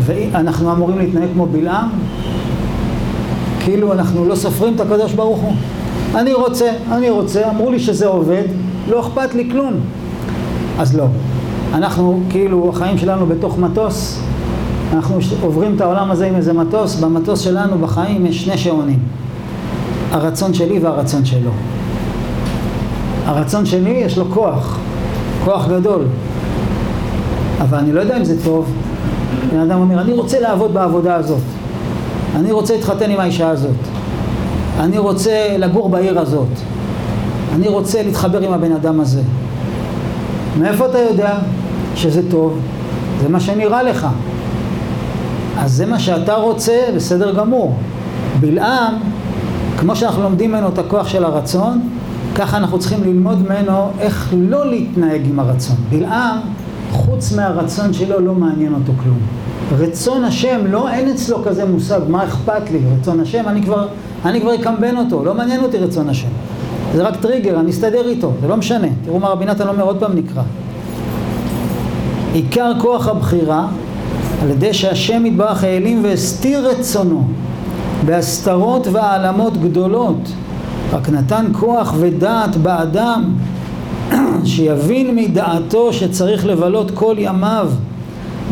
[0.00, 1.88] ואנחנו אמורים להתנהג כמו בלעם?
[3.60, 5.52] כאילו אנחנו לא סופרים את הקדוש ברוך הוא?
[6.14, 8.42] אני רוצה, אני רוצה, אמרו לי שזה עובד,
[8.88, 9.72] לא אכפת לי כלום.
[10.78, 11.06] אז לא.
[11.74, 14.20] אנחנו, כאילו, החיים שלנו בתוך מטוס,
[14.92, 18.98] אנחנו עוברים את העולם הזה עם איזה מטוס, במטוס שלנו בחיים יש שני שעונים.
[20.10, 21.50] הרצון שלי והרצון שלו.
[23.24, 24.78] הרצון שלי יש לו כוח,
[25.44, 26.04] כוח גדול.
[27.60, 28.72] אבל אני לא יודע אם זה טוב.
[29.52, 31.42] בן אדם אומר, אני רוצה לעבוד בעבודה הזאת.
[32.36, 33.76] אני רוצה להתחתן עם האישה הזאת.
[34.80, 36.48] אני רוצה לגור בעיר הזאת.
[37.54, 39.20] אני רוצה להתחבר עם הבן אדם הזה.
[40.58, 41.34] מאיפה אתה יודע
[41.94, 42.58] שזה טוב?
[43.22, 44.06] זה מה שנראה לך.
[45.58, 47.76] אז זה מה שאתה רוצה, בסדר גמור.
[48.40, 48.94] בלעם,
[49.78, 51.80] כמו שאנחנו לומדים ממנו את הכוח של הרצון,
[52.34, 55.76] ככה אנחנו צריכים ללמוד ממנו איך לא להתנהג עם הרצון.
[55.90, 56.38] בלעם,
[56.90, 59.18] חוץ מהרצון שלו, לא מעניין אותו כלום.
[59.78, 62.78] רצון השם, לא, אין אצלו כזה מושג, מה אכפת לי?
[63.00, 63.88] רצון השם, אני כבר,
[64.24, 66.28] אני כבר אקמבן אותו, לא מעניין אותי רצון השם.
[66.94, 68.88] זה רק טריגר, אני אסתדר איתו, זה לא משנה.
[69.04, 70.42] תראו מה רבי נתן אומר, עוד פעם נקרא.
[72.32, 73.66] עיקר כוח הבחירה,
[74.42, 77.24] על ידי שהשם יתברך העלים והסתיר רצונו
[78.06, 80.32] בהסתרות והעלמות גדולות,
[80.92, 83.34] רק נתן כוח ודעת באדם
[84.44, 87.68] שיבין מדעתו שצריך לבלות כל ימיו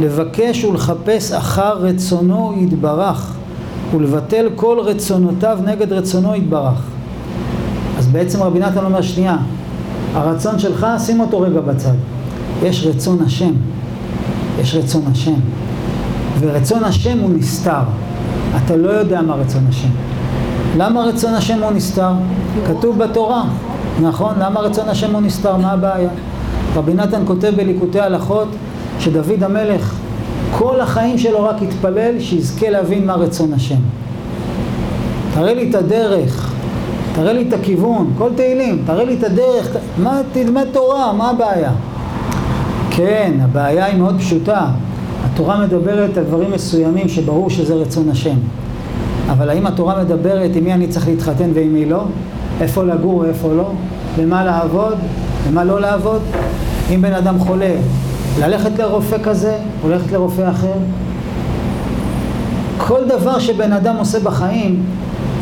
[0.01, 3.33] לבקש ולחפש אחר רצונו יתברך
[3.95, 6.83] ולבטל כל רצונותיו נגד רצונו יתברך.
[7.99, 9.37] אז בעצם רבי נתן אומר שנייה,
[10.15, 11.95] הרצון שלך שים אותו רגע בצד.
[12.63, 13.53] יש רצון השם,
[14.61, 15.35] יש רצון השם,
[16.41, 17.83] ורצון השם הוא נסתר.
[18.57, 19.89] אתה לא יודע מה רצון השם.
[20.77, 22.13] למה רצון השם הוא נסתר?
[22.67, 23.45] כתוב בתורה,
[24.03, 24.35] נכון?
[24.39, 25.57] למה רצון השם הוא נסתר?
[25.57, 26.11] מה הבעיה?
[26.75, 28.49] רבי נתן כותב בליקוטי הלכות
[28.99, 29.95] שדוד המלך
[30.59, 33.77] כל החיים שלו רק התפלל שיזכה להבין מה רצון השם.
[35.35, 36.53] תראה לי את הדרך,
[37.15, 41.71] תראה לי את הכיוון, כל תהילים, תראה לי את הדרך, מה, תלמד תורה, מה הבעיה?
[42.91, 44.67] כן, הבעיה היא מאוד פשוטה.
[45.25, 48.37] התורה מדברת על דברים מסוימים שברור שזה רצון השם.
[49.31, 52.05] אבל האם התורה מדברת עם מי אני צריך להתחתן ועם מי לא?
[52.61, 53.71] איפה לגור ואיפה לא?
[54.19, 54.95] למה לעבוד?
[55.49, 56.23] למה לא לעבוד?
[56.95, 57.75] אם בן אדם חולה,
[58.41, 60.75] ללכת לרופא כזה, או ללכת לרופא אחר?
[62.79, 64.83] כל דבר שבן אדם עושה בחיים,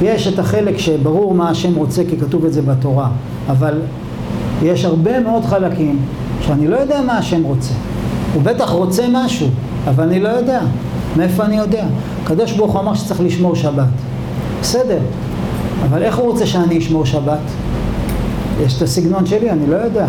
[0.03, 3.09] יש את החלק שברור מה השם רוצה כי כתוב את זה בתורה,
[3.49, 3.75] אבל
[4.63, 5.99] יש הרבה מאוד חלקים
[6.41, 7.73] שאני לא יודע מה השם רוצה.
[8.35, 9.49] הוא בטח רוצה משהו,
[9.89, 10.61] אבל אני לא יודע.
[11.17, 11.85] מאיפה אני יודע?
[12.25, 13.89] הקדוש ברוך הוא אמר שצריך לשמור שבת.
[14.61, 14.99] בסדר,
[15.85, 17.39] אבל איך הוא רוצה שאני אשמור שבת?
[18.61, 20.07] יש את הסגנון שלי, אני לא יודע.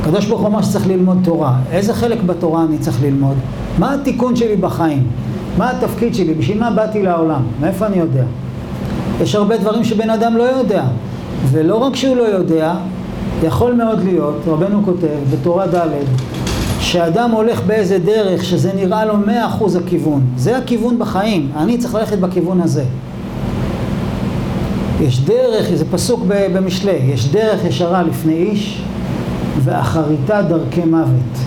[0.00, 1.56] הקדוש ברוך הוא אמר שצריך ללמוד תורה.
[1.72, 3.36] איזה חלק בתורה אני צריך ללמוד?
[3.78, 5.06] מה התיקון שלי בחיים?
[5.58, 6.34] מה התפקיד שלי?
[6.34, 7.42] בשביל מה באתי לעולם?
[7.60, 8.24] מאיפה אני יודע?
[9.20, 10.84] יש הרבה דברים שבן אדם לא יודע.
[11.50, 12.74] ולא רק שהוא לא יודע,
[13.42, 15.88] יכול מאוד להיות, רבנו כותב בתורה ד',
[16.84, 20.22] שאדם הולך באיזה דרך שזה נראה לו מאה אחוז הכיוון.
[20.36, 22.84] זה הכיוון בחיים, אני צריך ללכת בכיוון הזה.
[25.00, 28.82] יש דרך, זה פסוק במשלי, יש דרך ישרה לפני איש
[29.64, 31.38] ואחריתה דרכי מוות.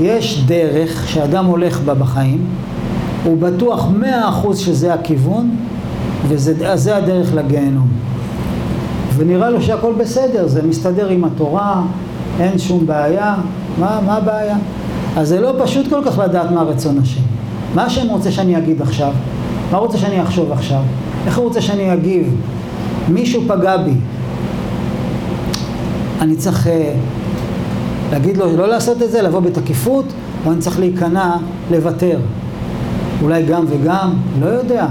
[0.00, 2.44] יש דרך שאדם הולך בה בחיים,
[3.24, 5.50] הוא בטוח מאה אחוז שזה הכיוון,
[6.28, 7.88] וזה הדרך לגיהנום.
[9.16, 11.82] ונראה לו שהכל בסדר, זה מסתדר עם התורה,
[12.40, 13.34] אין שום בעיה,
[13.78, 14.56] מה, מה הבעיה?
[15.16, 17.20] אז זה לא פשוט כל כך לדעת מה רצון השם.
[17.74, 19.12] מה השם רוצה שאני אגיד עכשיו?
[19.72, 20.82] מה רוצה שאני אחשוב עכשיו?
[21.26, 22.36] איך הוא רוצה שאני אגיב?
[23.08, 23.94] מישהו פגע בי.
[26.20, 26.70] אני צריך uh,
[28.12, 30.04] להגיד לו לא לעשות את זה, לבוא בתקיפות,
[30.46, 31.36] או אני צריך להיכנע,
[31.70, 32.18] לוותר.
[33.22, 34.86] אולי גם וגם, לא יודע.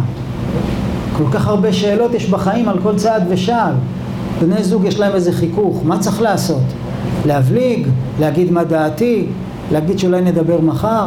[1.18, 3.74] כל כך הרבה שאלות יש בחיים על כל צעד ושעל.
[4.42, 6.62] בני זוג יש להם איזה חיכוך, מה צריך לעשות?
[7.26, 7.88] להבליג,
[8.20, 9.26] להגיד מה דעתי,
[9.72, 11.06] להגיד שאולי נדבר מחר,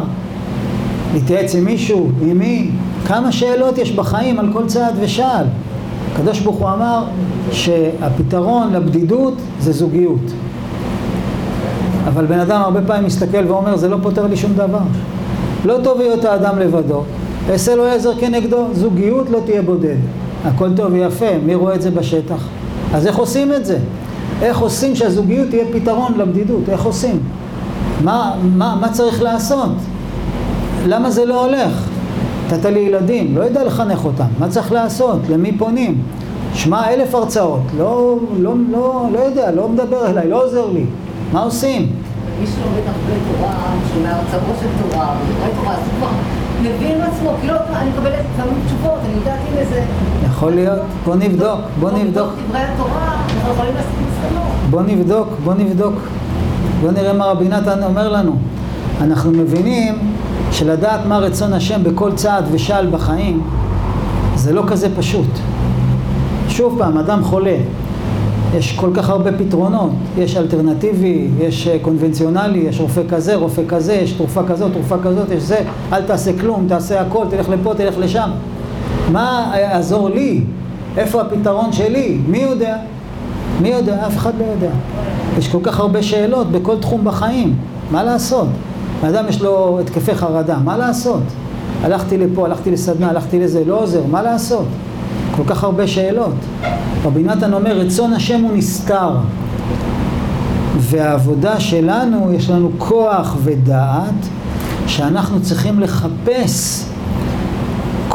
[1.14, 2.70] להתייעץ עם מישהו, עם מי?
[3.06, 5.46] כמה שאלות יש בחיים על כל צעד ושעל.
[6.12, 7.04] הקדוש ברוך הוא אמר
[7.52, 10.32] שהפתרון לבדידות זה זוגיות.
[12.08, 14.78] אבל בן אדם הרבה פעמים מסתכל ואומר זה לא פותר לי שום דבר.
[15.64, 17.02] לא טוב להיות האדם לבדו,
[17.50, 19.96] אעשה לו עזר כנגדו, זוגיות לא תהיה בודד.
[20.44, 22.48] הכל טוב ויפה, מי רואה את זה בשטח?
[22.94, 23.78] אז איך עושים את זה?
[24.42, 26.68] איך עושים שהזוגיות תהיה פתרון לבדידות?
[26.68, 27.18] איך עושים?
[28.04, 29.72] מה, מה, מה צריך לעשות?
[30.86, 31.88] למה זה לא הולך?
[32.46, 35.18] נתת לי ילדים, לא יודע לחנך אותם, מה צריך לעשות?
[35.28, 36.02] למי פונים?
[36.54, 40.84] שמע אלף הרצאות, לא, לא, לא, לא יודע, לא מדבר אליי, לא עוזר לי,
[41.32, 41.92] מה עושים?
[42.40, 46.08] מי שלומד הרבה תורה, שומע הרצאות של תורה, ודברי תורה, אז הוא כבר
[46.62, 49.84] מבין עצמו, כאילו אני מקבלת כמה תשובות, אני יודעת אם איזה...
[50.34, 52.28] יכול להיות, בוא נבדוק, בוא נבדוק.
[54.70, 55.94] בוא נבדוק, בוא נבדוק.
[56.80, 58.36] בוא נראה מה רבי נתן אומר לנו.
[59.00, 59.98] אנחנו מבינים
[60.52, 63.42] שלדעת מה רצון השם בכל צעד ושעל בחיים
[64.34, 65.28] זה לא כזה פשוט.
[66.48, 67.56] שוב פעם, אדם חולה,
[68.54, 73.94] יש כל כך הרבה פתרונות, יש אלטרנטיבי, יש אה, קונבנציונלי, יש רופא כזה, רופא כזה,
[73.94, 75.58] יש תרופה כזאת, תרופה כזאת, יש זה,
[75.92, 78.30] אל תעשה כלום, תעשה הכל, תלך לפה, תלך לשם.
[79.12, 80.40] מה יעזור לי?
[80.96, 82.18] איפה הפתרון שלי?
[82.28, 82.76] מי יודע?
[83.60, 84.06] מי יודע?
[84.06, 84.70] אף אחד לא יודע.
[85.38, 87.56] יש כל כך הרבה שאלות בכל תחום בחיים,
[87.90, 88.48] מה לעשות?
[89.02, 91.22] האדם יש לו התקפי חרדה, מה לעשות?
[91.82, 94.66] הלכתי לפה, הלכתי לסדנה, הלכתי לזה, לא עוזר, מה לעשות?
[95.36, 96.34] כל כך הרבה שאלות.
[97.04, 99.10] רבי נתן אומר, רצון השם הוא נסתר.
[100.78, 104.28] והעבודה שלנו, יש לנו כוח ודעת,
[104.86, 106.84] שאנחנו צריכים לחפש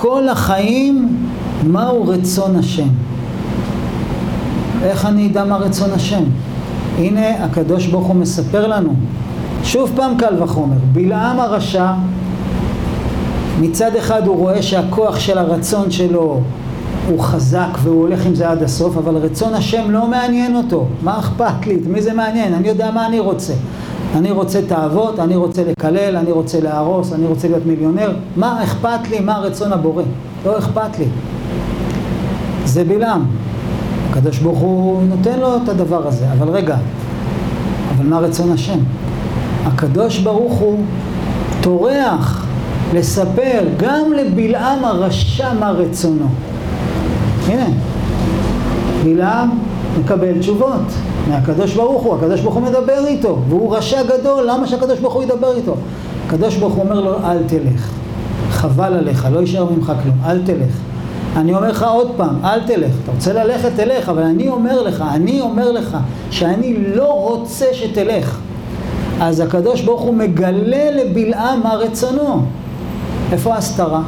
[0.02, 1.18] כל החיים
[1.68, 2.88] מהו רצון השם.
[4.84, 6.24] איך אני אדע מה רצון השם?
[6.98, 8.94] הנה הקדוש ברוך הוא מספר לנו,
[9.64, 11.92] שוב פעם קל וחומר, בלעם הרשע
[13.62, 16.42] מצד אחד הוא רואה שהכוח של הרצון שלו
[17.08, 20.86] הוא חזק והוא הולך עם זה עד הסוף, אבל רצון השם לא מעניין אותו.
[21.04, 21.76] מה אכפת לי?
[21.76, 22.54] את מי זה מעניין?
[22.54, 23.54] אני יודע מה אני רוצה.
[24.16, 28.12] אני רוצה תאוות, אני רוצה לקלל, אני רוצה להרוס, אני רוצה להיות מיליונר.
[28.36, 29.20] מה אכפת לי?
[29.20, 30.04] מה רצון הבורא?
[30.46, 31.06] לא אכפת לי.
[32.66, 33.26] זה בלעם.
[34.10, 36.78] הקדוש ברוך הוא נותן לו את הדבר הזה, אבל רגע,
[37.96, 38.80] אבל מה רצון השם?
[39.66, 40.80] הקדוש ברוך הוא
[41.62, 42.46] טורח
[42.94, 46.28] לספר גם לבלעם הרשע מה רצונו.
[47.48, 47.68] הנה,
[49.04, 49.50] בלעם
[50.00, 50.94] מקבל תשובות
[51.30, 55.24] מהקדוש ברוך הוא, הקדוש ברוך הוא מדבר איתו, והוא רשע גדול, למה שהקדוש ברוך הוא
[55.24, 55.76] ידבר איתו?
[56.28, 57.90] הקדוש ברוך הוא אומר לו, אל תלך,
[58.52, 60.74] חבל עליך, לא יישאר ממך כלום, אל תלך.
[61.38, 65.04] אני אומר לך עוד פעם, אל תלך, אתה רוצה ללכת, תלך, אבל אני אומר לך,
[65.12, 65.98] אני אומר לך,
[66.32, 68.40] שאני לא רוצה שתלך.
[69.22, 72.42] אז הקדוש ברוך הוא מגלה לבלעם מה רצונו.
[73.32, 74.02] איפה ההסתרה?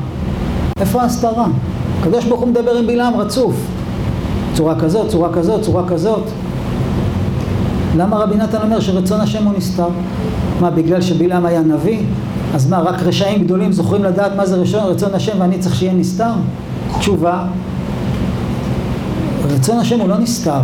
[0.80, 1.46] איפה ההסתרה?
[2.00, 3.56] הקדוש ברוך הוא מדבר עם בלעם רצוף.
[4.54, 6.24] צורה כזאת, צורה כזאת, צורה כזאת.
[7.98, 9.88] למה רבי נתן אומר שרצון השם הוא נסתר?
[10.62, 12.00] מה, בגלל שבלעם היה נביא?
[12.54, 15.94] אז מה, רק רשעים גדולים זוכרים לדעת מה זה רצון, רצון השם ואני צריך שיהיה
[15.94, 16.32] נסתר?
[17.00, 17.46] תשובה,
[19.50, 20.62] רצון השם הוא לא נסתר.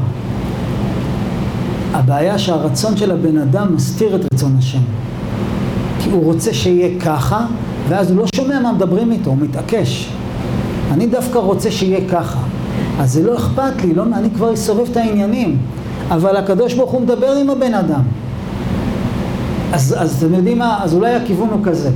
[1.93, 4.81] הבעיה שהרצון של הבן אדם מסתיר את רצון השם.
[5.99, 7.45] כי הוא רוצה שיהיה ככה,
[7.89, 10.09] ואז הוא לא שומע מה מדברים איתו, הוא מתעקש.
[10.91, 12.39] אני דווקא רוצה שיהיה ככה.
[12.99, 15.57] אז זה לא אכפת לי, לא, אני כבר אסובב את העניינים.
[16.11, 18.01] אבל הקדוש ברוך הוא מדבר עם הבן אדם.
[19.73, 20.79] אז, אז אתם יודעים מה?
[20.83, 21.89] אז אולי הכיוון הוא כזה.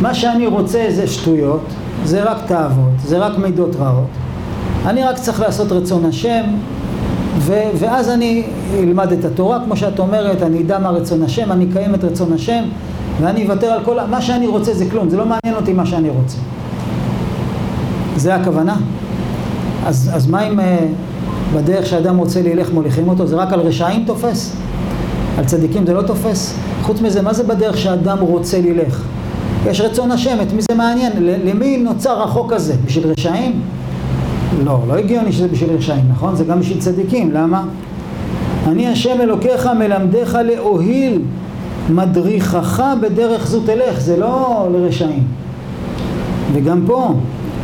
[0.00, 1.64] מה שאני רוצה זה שטויות,
[2.04, 4.06] זה רק תאוות, זה רק מידות רעות.
[4.86, 6.42] אני רק צריך לעשות רצון השם,
[7.38, 8.42] ו, ואז אני
[8.78, 12.32] אלמד את התורה, כמו שאת אומרת, אני אדע מה רצון השם, אני אקיים את רצון
[12.32, 12.64] השם,
[13.20, 13.96] ואני אוותר על כל...
[14.10, 16.38] מה שאני רוצה זה כלום, זה לא מעניין אותי מה שאני רוצה.
[18.16, 18.76] זה הכוונה?
[19.86, 20.60] אז, אז מה אם
[21.54, 24.56] בדרך שאדם רוצה ללך מוליכים אותו, זה רק על רשעים תופס?
[25.38, 26.54] על צדיקים זה לא תופס?
[26.82, 29.04] חוץ מזה, מה זה בדרך שאדם רוצה ללך?
[29.66, 31.12] יש רצון השם, את מי זה מעניין?
[31.18, 32.74] למי נוצר החוק הזה?
[32.86, 33.60] בשביל רשעים?
[34.64, 36.36] לא, לא הגיוני שזה בשביל רשעים, נכון?
[36.36, 37.64] זה גם בשביל צדיקים, למה?
[38.68, 41.22] אני השם אלוקיך מלמדך להועיל
[41.90, 45.22] מדריכך בדרך זו תלך, זה לא לרשעים.
[46.52, 47.14] וגם פה,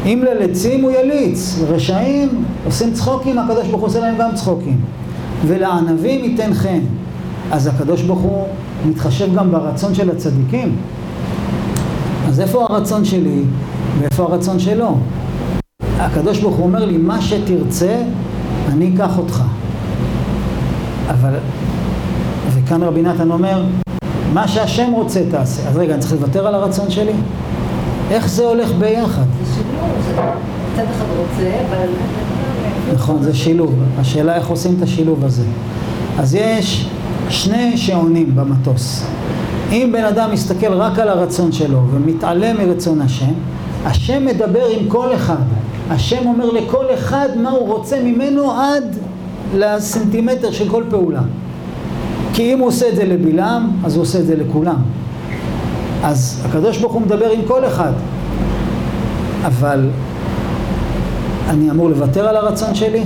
[0.06, 4.80] אם ללצים הוא יליץ, רשעים עושים צחוקים, הקדוש ברוך הוא עושה להם גם צחוקים.
[5.46, 6.80] ולענבים ייתן חן.
[7.52, 8.46] אז הקדוש ברוך הוא
[8.86, 10.76] מתחשב גם ברצון של הצדיקים.
[12.28, 13.42] אז איפה הרצון שלי
[14.00, 14.96] ואיפה הרצון שלו?
[15.98, 18.02] הקדוש ברוך הוא אומר לי, מה שתרצה,
[18.68, 19.42] אני אקח אותך.
[21.10, 21.34] אבל,
[22.48, 23.64] וכאן רבי נתן אומר,
[24.32, 25.68] מה שהשם רוצה תעשה.
[25.68, 27.12] אז רגע, אני צריך לוותר על הרצון שלי?
[28.10, 29.26] איך זה הולך ביחד?
[32.94, 33.74] נכון, זה שילוב.
[33.98, 35.42] השאלה איך עושים את השילוב הזה.
[36.18, 36.88] אז יש
[37.28, 39.06] שני שעונים במטוס.
[39.72, 43.32] אם בן אדם מסתכל רק על הרצון שלו ומתעלם מרצון השם,
[43.84, 45.42] השם מדבר עם כל אחד.
[45.90, 48.96] השם אומר לכל אחד מה הוא רוצה ממנו עד
[49.54, 51.22] לסנטימטר של כל פעולה.
[52.34, 54.82] כי אם הוא עושה את זה לבלעם, אז הוא עושה את זה לכולם.
[56.02, 57.92] אז הקדוש ברוך הוא מדבר עם כל אחד.
[59.46, 59.88] אבל
[61.48, 63.02] אני אמור לוותר על הרצון שלי?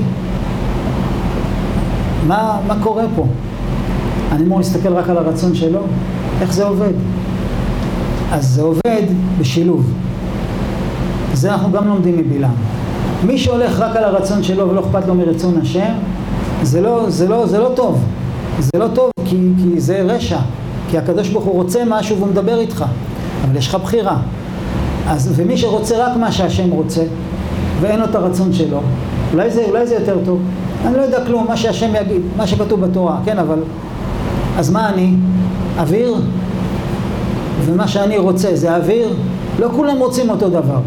[2.26, 3.26] מה, מה קורה פה?
[4.32, 5.80] אני אמור להסתכל רק על הרצון שלו?
[6.41, 6.93] איך זה עובד?
[8.32, 9.03] אז זה עובד
[9.38, 9.93] בשילוב.
[11.32, 12.55] זה אנחנו גם לומדים מבלעם.
[13.26, 15.93] מי שהולך רק על הרצון שלו ולא אכפת לו מרצון השם,
[16.62, 18.05] זה לא, זה לא, זה לא טוב.
[18.61, 20.38] זה לא טוב כי, כי זה רשע.
[20.91, 22.84] כי הקדוש ברוך הוא רוצה משהו והוא מדבר איתך.
[23.45, 24.16] אבל יש לך בחירה.
[25.09, 27.03] אז, ומי שרוצה רק מה שהשם רוצה,
[27.81, 28.81] ואין לו את הרצון שלו,
[29.33, 30.41] אולי זה, אולי זה יותר טוב.
[30.87, 33.59] אני לא יודע כלום, מה שהשם יגיד, מה שכתוב בתורה, כן, אבל...
[34.59, 35.14] אז מה אני?
[35.78, 36.14] אוויר?
[37.64, 39.14] ומה שאני רוצה זה אוויר?
[39.59, 40.81] לא כולם רוצים אותו דבר.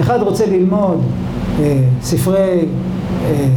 [0.00, 1.00] אחד רוצה ללמוד
[1.60, 2.38] אה, ספרי
[3.24, 3.48] אה,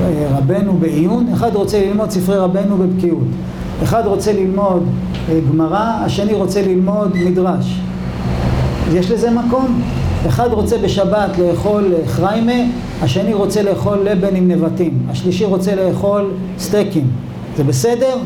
[0.00, 3.26] אה, רבנו בעיון, אחד רוצה ללמוד ספרי רבנו בבקיאות.
[3.82, 4.82] אחד רוצה ללמוד
[5.28, 7.80] אה, גמרא, השני רוצה ללמוד מדרש.
[8.92, 9.82] יש לזה מקום?
[10.26, 12.70] אחד רוצה בשבת לאכול חריימה,
[13.02, 17.10] השני רוצה לאכול לבן עם נבטים, השלישי רוצה לאכול סטייקים.
[17.56, 18.16] זה בסדר?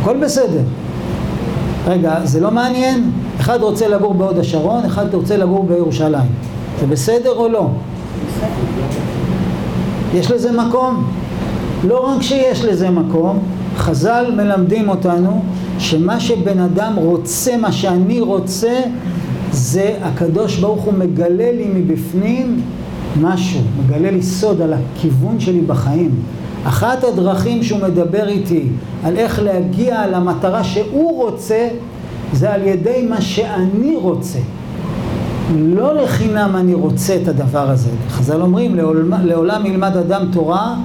[0.00, 0.62] הכל בסדר.
[1.86, 3.10] רגע, זה לא מעניין?
[3.40, 6.28] אחד רוצה לגור בהוד השרון, אחד רוצה לגור בירושלים.
[6.80, 7.68] זה בסדר או לא?
[10.14, 11.04] יש לזה מקום?
[11.84, 13.38] לא רק שיש לזה מקום,
[13.76, 15.42] חז"ל מלמדים אותנו
[15.78, 18.80] שמה שבן אדם רוצה, מה שאני רוצה,
[19.54, 22.60] זה הקדוש ברוך הוא מגלה לי מבפנים
[23.20, 26.10] משהו, מגלה לי סוד על הכיוון שלי בחיים.
[26.64, 28.68] אחת הדרכים שהוא מדבר איתי
[29.04, 31.68] על איך להגיע למטרה שהוא רוצה,
[32.32, 34.38] זה על ידי מה שאני רוצה.
[35.56, 37.90] לא לחינם אני רוצה את הדבר הזה.
[38.08, 40.76] חז"ל אומרים, לעולם, לעולם ילמד אדם תורה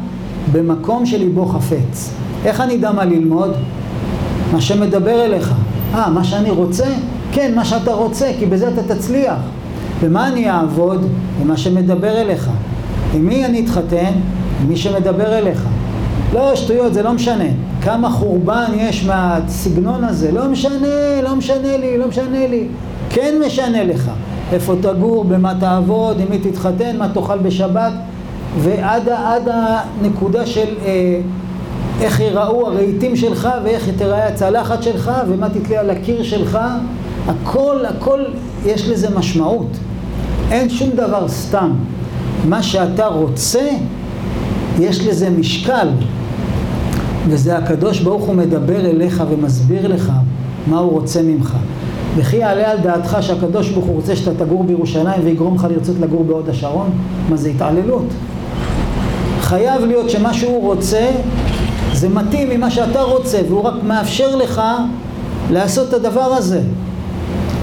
[0.51, 2.13] במקום שליבו חפץ.
[2.45, 3.51] איך אני אדע מה ללמוד?
[4.51, 5.53] מה שמדבר אליך.
[5.93, 6.87] אה, מה שאני רוצה?
[7.31, 9.37] כן, מה שאתה רוצה, כי בזה אתה תצליח.
[9.99, 11.07] ומה אני אעבוד?
[11.41, 12.49] במה שמדבר אליך.
[13.13, 14.11] עם מי אני אתחתן?
[14.61, 15.65] עם מי שמדבר אליך.
[16.33, 17.45] לא, שטויות, זה לא משנה.
[17.81, 20.31] כמה חורבן יש מהסגנון הזה.
[20.31, 22.67] לא משנה, לא משנה לי, לא משנה לי.
[23.09, 24.11] כן משנה לך.
[24.51, 27.91] איפה תגור, במה תעבוד, עם מי תתחתן, מה תאכל בשבת,
[28.59, 31.21] ועד עד הנקודה של אה,
[32.01, 36.59] איך ייראו הרהיטים שלך ואיך תיראה הצלחת שלך ומה תתלה על הקיר שלך,
[37.27, 38.19] הכל, הכל
[38.65, 39.67] יש לזה משמעות.
[40.51, 41.71] אין שום דבר סתם.
[42.47, 43.69] מה שאתה רוצה,
[44.79, 45.87] יש לזה משקל.
[47.27, 50.11] וזה הקדוש ברוך הוא מדבר אליך ומסביר לך
[50.67, 51.55] מה הוא רוצה ממך.
[52.15, 56.23] וכי יעלה על דעתך שהקדוש ברוך הוא רוצה שאתה תגור בירושלים ויגרום לך לרצות לגור
[56.23, 56.89] בהוד השרון?
[57.29, 58.05] מה זה התעללות?
[59.41, 61.11] חייב להיות שמה שהוא רוצה
[61.93, 64.61] זה מתאים ממה שאתה רוצה והוא רק מאפשר לך
[65.51, 66.61] לעשות את הדבר הזה.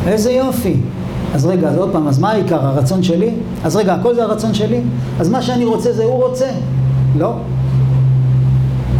[0.09, 0.77] איזה יופי.
[1.35, 2.67] אז רגע, אז עוד פעם, אז מה העיקר?
[2.67, 3.31] הרצון שלי?
[3.65, 4.81] אז רגע, הכל זה הרצון שלי?
[5.21, 6.47] אז מה שאני רוצה זה הוא רוצה?
[7.19, 7.33] לא.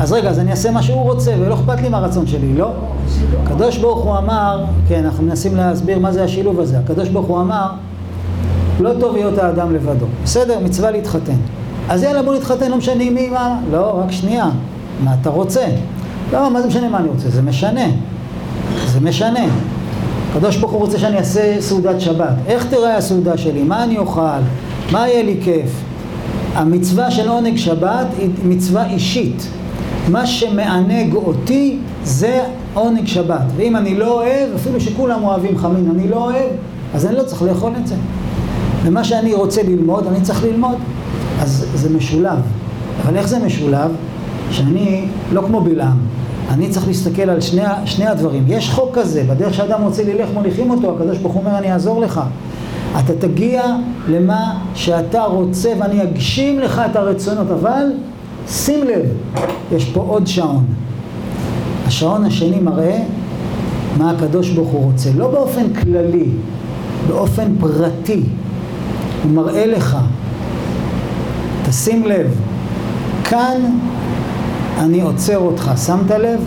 [0.01, 2.73] אז רגע, אז אני אעשה מה שהוא רוצה ולא אכפת לי מהרצון שלי, לא?
[3.43, 6.79] הקדוש ברוך הוא אמר, כן, אנחנו מנסים להסביר מה זה השילוב הזה.
[6.79, 7.67] הקדוש ברוך הוא אמר,
[8.81, 10.07] לא טוב להיות האדם לבדו.
[10.25, 11.37] בסדר, מצווה להתחתן.
[11.89, 13.61] אז יאללה, בוא נתחתן, לא משנה מי, מה...
[13.73, 14.51] לא, רק שנייה.
[15.05, 15.67] מה אתה רוצה?
[16.33, 17.31] לא, מה זה משנה מה אני רוצה?
[17.31, 17.87] זה משנה.
[18.87, 19.45] זה משנה.
[20.37, 22.35] הקדוש ברוך הוא רוצה שאני אעשה סעודת שבת.
[22.47, 23.63] איך תראה הסעודה שלי?
[23.63, 24.21] מה אני אוכל?
[24.93, 25.71] מה יהיה לי כיף?
[26.55, 29.49] המצווה של עונג שבת היא מצווה אישית.
[30.09, 32.41] מה שמענג אותי זה
[32.75, 33.43] עונג שבת.
[33.57, 36.51] ואם אני לא אוהב, אפילו שכולם אוהבים חמין, אני לא אוהב,
[36.95, 37.95] אז אני לא צריך לאכול את זה.
[38.85, 40.77] ומה שאני רוצה ללמוד, אני צריך ללמוד.
[41.41, 42.39] אז זה משולב.
[43.03, 43.91] אבל איך זה משולב?
[44.51, 46.16] שאני לא כמו בלעם.
[46.51, 48.45] אני צריך להסתכל על שני, שני הדברים.
[48.49, 52.01] יש חוק כזה, בדרך שאדם רוצה ללך מוליכים אותו, הקדוש ברוך הוא אומר אני אעזור
[52.01, 52.21] לך.
[52.99, 53.63] אתה תגיע
[54.09, 57.93] למה שאתה רוצה ואני אגשים לך את הרצונות, אבל
[58.49, 59.05] שים לב,
[59.73, 60.65] יש פה עוד שעון.
[61.87, 62.99] השעון השני מראה
[63.99, 66.29] מה הקדוש ברוך הוא רוצה, לא באופן כללי,
[67.09, 68.23] באופן פרטי.
[69.23, 69.97] הוא מראה לך,
[71.69, 72.27] תשים לב,
[73.25, 73.61] כאן
[74.79, 76.41] אני עוצר אותך, שמת לב?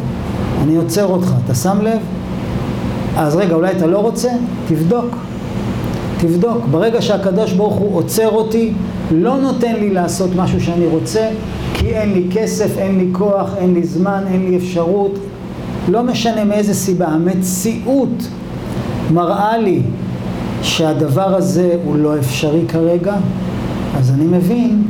[0.63, 1.99] אני עוצר אותך, אתה שם לב?
[3.17, 4.29] אז רגע, אולי אתה לא רוצה?
[4.67, 5.15] תבדוק.
[6.17, 6.65] תבדוק.
[6.71, 8.73] ברגע שהקדוש ברוך הוא עוצר אותי,
[9.11, 11.29] לא נותן לי לעשות משהו שאני רוצה,
[11.73, 15.19] כי אין לי כסף, אין לי כוח, אין לי זמן, אין לי אפשרות.
[15.87, 18.27] לא משנה מאיזה סיבה, המציאות
[19.13, 19.81] מראה לי
[20.61, 23.15] שהדבר הזה הוא לא אפשרי כרגע,
[23.97, 24.83] אז אני מבין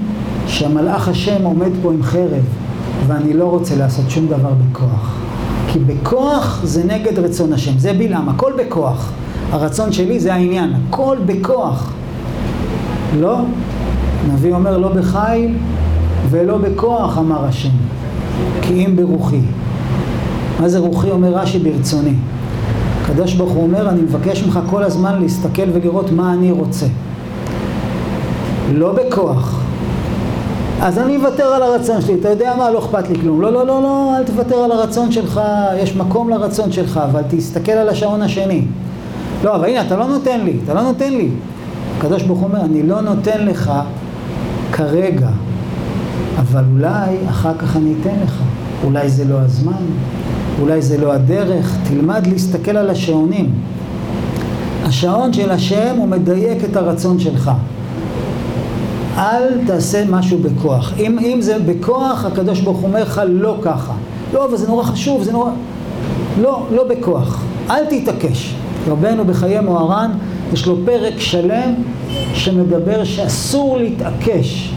[0.48, 2.59] שהמלאך השם עומד פה עם חרב.
[3.10, 5.16] ואני לא רוצה לעשות שום דבר בכוח.
[5.68, 9.12] כי בכוח זה נגד רצון השם, זה בלעם, הכל בכוח.
[9.52, 11.92] הרצון שלי זה העניין, הכל בכוח.
[13.20, 13.40] לא,
[14.26, 15.56] הנביא אומר לא בחיל
[16.30, 17.70] ולא בכוח אמר השם,
[18.62, 19.42] כי אם ברוחי.
[20.60, 22.14] מה זה רוחי אומר רש"י ברצוני.
[23.04, 26.86] הקדוש ברוך הוא אומר אני מבקש ממך כל הזמן להסתכל ולראות מה אני רוצה.
[28.74, 29.59] לא בכוח,
[30.82, 33.42] אז אני אוותר על הרצון שלי, אתה יודע מה, לא אכפת לי כלום.
[33.42, 35.42] לא, לא, לא, לא, אל תוותר על הרצון שלך,
[35.78, 38.62] יש מקום לרצון שלך, אבל תסתכל על השעון השני.
[39.44, 41.30] לא, אבל הנה, אתה לא נותן לי, אתה לא נותן לי.
[41.98, 43.72] הקדוש ברוך הוא אומר, אני לא נותן לך
[44.72, 45.30] כרגע,
[46.38, 48.42] אבל אולי אחר כך אני אתן לך.
[48.84, 49.84] אולי זה לא הזמן,
[50.62, 53.52] אולי זה לא הדרך, תלמד להסתכל על השעונים.
[54.84, 57.52] השעון של השם הוא מדייק את הרצון שלך.
[59.20, 60.94] אל תעשה משהו בכוח.
[61.00, 63.94] אם, אם זה בכוח, הקדוש ברוך הוא אומר לך לא ככה.
[64.34, 65.52] לא, אבל זה נורא חשוב, זה נורא...
[66.42, 67.44] לא, לא בכוח.
[67.70, 68.56] אל תתעקש.
[68.88, 70.12] רבנו בחיי מוהר"ן,
[70.54, 71.74] יש לו פרק שלם
[72.34, 74.74] שמדבר שאסור להתעקש.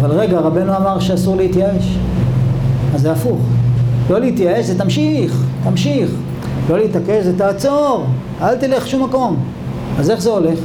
[0.00, 1.96] אבל רגע, רבנו אמר שאסור להתייאש.
[2.94, 3.40] אז זה הפוך.
[4.10, 6.10] לא להתייאש זה תמשיך, תמשיך.
[6.70, 8.04] לא להתעקש זה תעצור,
[8.42, 9.36] אל תלך שום מקום.
[9.98, 10.58] אז איך זה הולך?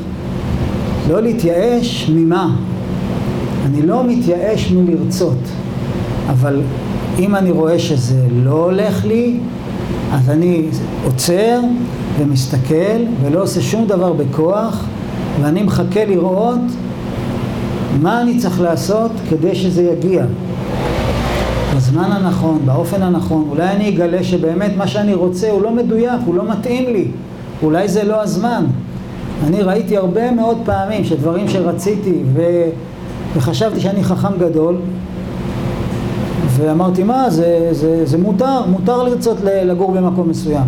[1.09, 2.55] לא להתייאש ממה?
[3.67, 5.37] אני לא מתייאש מלרצות,
[6.29, 6.61] אבל
[7.19, 9.37] אם אני רואה שזה לא הולך לי,
[10.13, 10.65] אז אני
[11.05, 11.59] עוצר
[12.19, 14.85] ומסתכל ולא עושה שום דבר בכוח
[15.41, 16.59] ואני מחכה לראות
[18.01, 20.25] מה אני צריך לעשות כדי שזה יגיע
[21.75, 23.47] בזמן הנכון, באופן הנכון.
[23.49, 27.07] אולי אני אגלה שבאמת מה שאני רוצה הוא לא מדויק, הוא לא מתאים לי.
[27.63, 28.65] אולי זה לא הזמן.
[29.47, 32.41] אני ראיתי הרבה מאוד פעמים שדברים שרציתי ו...
[33.37, 34.75] וחשבתי שאני חכם גדול
[36.55, 40.63] ואמרתי מה זה, זה, זה מותר, מותר לרצות לגור במקום מסוים.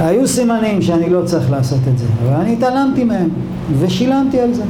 [0.00, 3.28] היו סימנים שאני לא צריך לעשות את זה אבל אני התעלמתי מהם
[3.78, 4.62] ושילמתי על זה.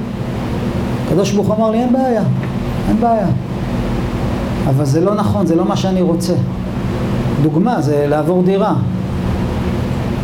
[1.07, 2.23] הקדוש ברוך אמר לי אין בעיה,
[2.89, 3.27] אין בעיה.
[4.69, 6.35] אבל זה לא נכון, זה לא מה שאני רוצה.
[7.43, 8.75] דוגמה זה לעבור דירה.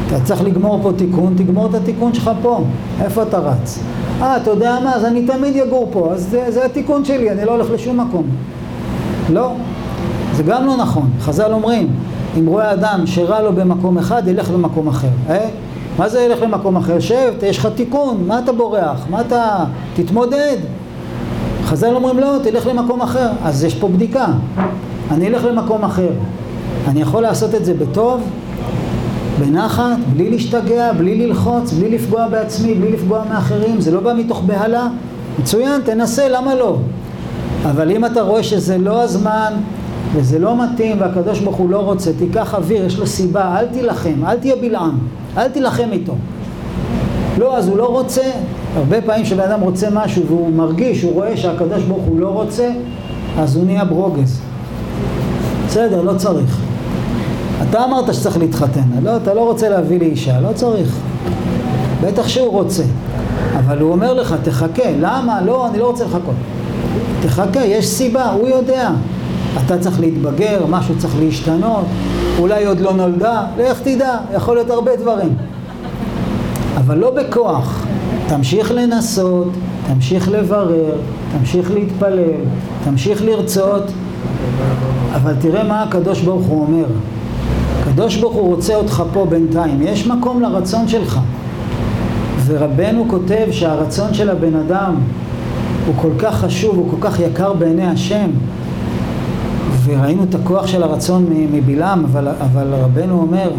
[0.07, 2.65] אתה צריך לגמור פה תיקון, תגמור את התיקון שלך פה.
[3.01, 3.79] איפה אתה רץ?
[4.23, 4.95] אה, אתה יודע מה?
[4.95, 8.27] אז אני תמיד אגור פה, אז זה, זה התיקון שלי, אני לא הולך לשום מקום.
[9.33, 9.53] לא,
[10.33, 11.11] זה גם לא נכון.
[11.21, 11.91] חז"ל אומרים,
[12.39, 15.09] אם רואה אדם שרע לו במקום אחד, ילך למקום אחר.
[15.29, 15.49] אה?
[15.99, 17.01] מה זה ילך למקום אחר?
[17.01, 19.07] שב, יש לך תיקון, מה אתה בורח?
[19.11, 19.65] מה אתה...
[19.95, 20.57] תתמודד.
[21.65, 23.29] חז"ל אומרים לא, תלך למקום אחר.
[23.45, 24.27] אז יש פה בדיקה.
[25.11, 26.11] אני אלך למקום אחר.
[26.89, 28.21] אני יכול לעשות את זה בטוב,
[29.39, 34.43] בנחת, בלי להשתגע, בלי ללחוץ, בלי לפגוע בעצמי, בלי לפגוע מאחרים, זה לא בא מתוך
[34.47, 34.89] בהלה.
[35.39, 36.77] מצוין, תנסה, למה לא?
[37.65, 39.53] אבל אם אתה רואה שזה לא הזמן
[40.13, 44.25] וזה לא מתאים והקדוש ברוך הוא לא רוצה, תיקח אוויר, יש לו סיבה, אל תילחם,
[44.27, 44.99] אל תהיה בלעם,
[45.37, 46.15] אל תילחם איתו.
[47.39, 48.23] לא, אז הוא לא רוצה,
[48.77, 52.71] הרבה פעמים כשבן אדם רוצה משהו והוא מרגיש, הוא רואה שהקדוש ברוך הוא לא רוצה,
[53.39, 54.41] אז הוא נהיה ברוגז.
[55.67, 56.68] בסדר, לא צריך.
[57.63, 60.97] אתה אמרת שצריך להתחתן, לא, אתה לא רוצה להביא לי אישה, לא צריך.
[62.01, 62.83] בטח שהוא רוצה.
[63.59, 64.91] אבל הוא אומר לך, תחכה.
[65.01, 65.41] למה?
[65.41, 66.35] לא, אני לא רוצה לחכות.
[67.23, 68.91] תחכה, יש סיבה, הוא יודע.
[69.67, 71.85] אתה צריך להתבגר, משהו צריך להשתנות,
[72.39, 75.37] אולי עוד לא נולדה, לך תדע, יכול להיות הרבה דברים.
[76.77, 77.87] אבל לא בכוח.
[78.29, 79.49] תמשיך לנסות,
[79.87, 80.93] תמשיך לברר,
[81.39, 82.41] תמשיך להתפלל,
[82.85, 83.83] תמשיך לרצות,
[85.15, 86.87] אבל תראה מה הקדוש ברוך הוא אומר.
[87.89, 91.21] הקדוש ברוך הוא רוצה אותך פה בינתיים, יש מקום לרצון שלך.
[92.47, 94.95] ורבנו כותב שהרצון של הבן אדם
[95.87, 98.31] הוא כל כך חשוב, הוא כל כך יקר בעיני השם.
[99.85, 103.51] וראינו את הכוח של הרצון מבלעם, אבל, אבל רבנו אומר,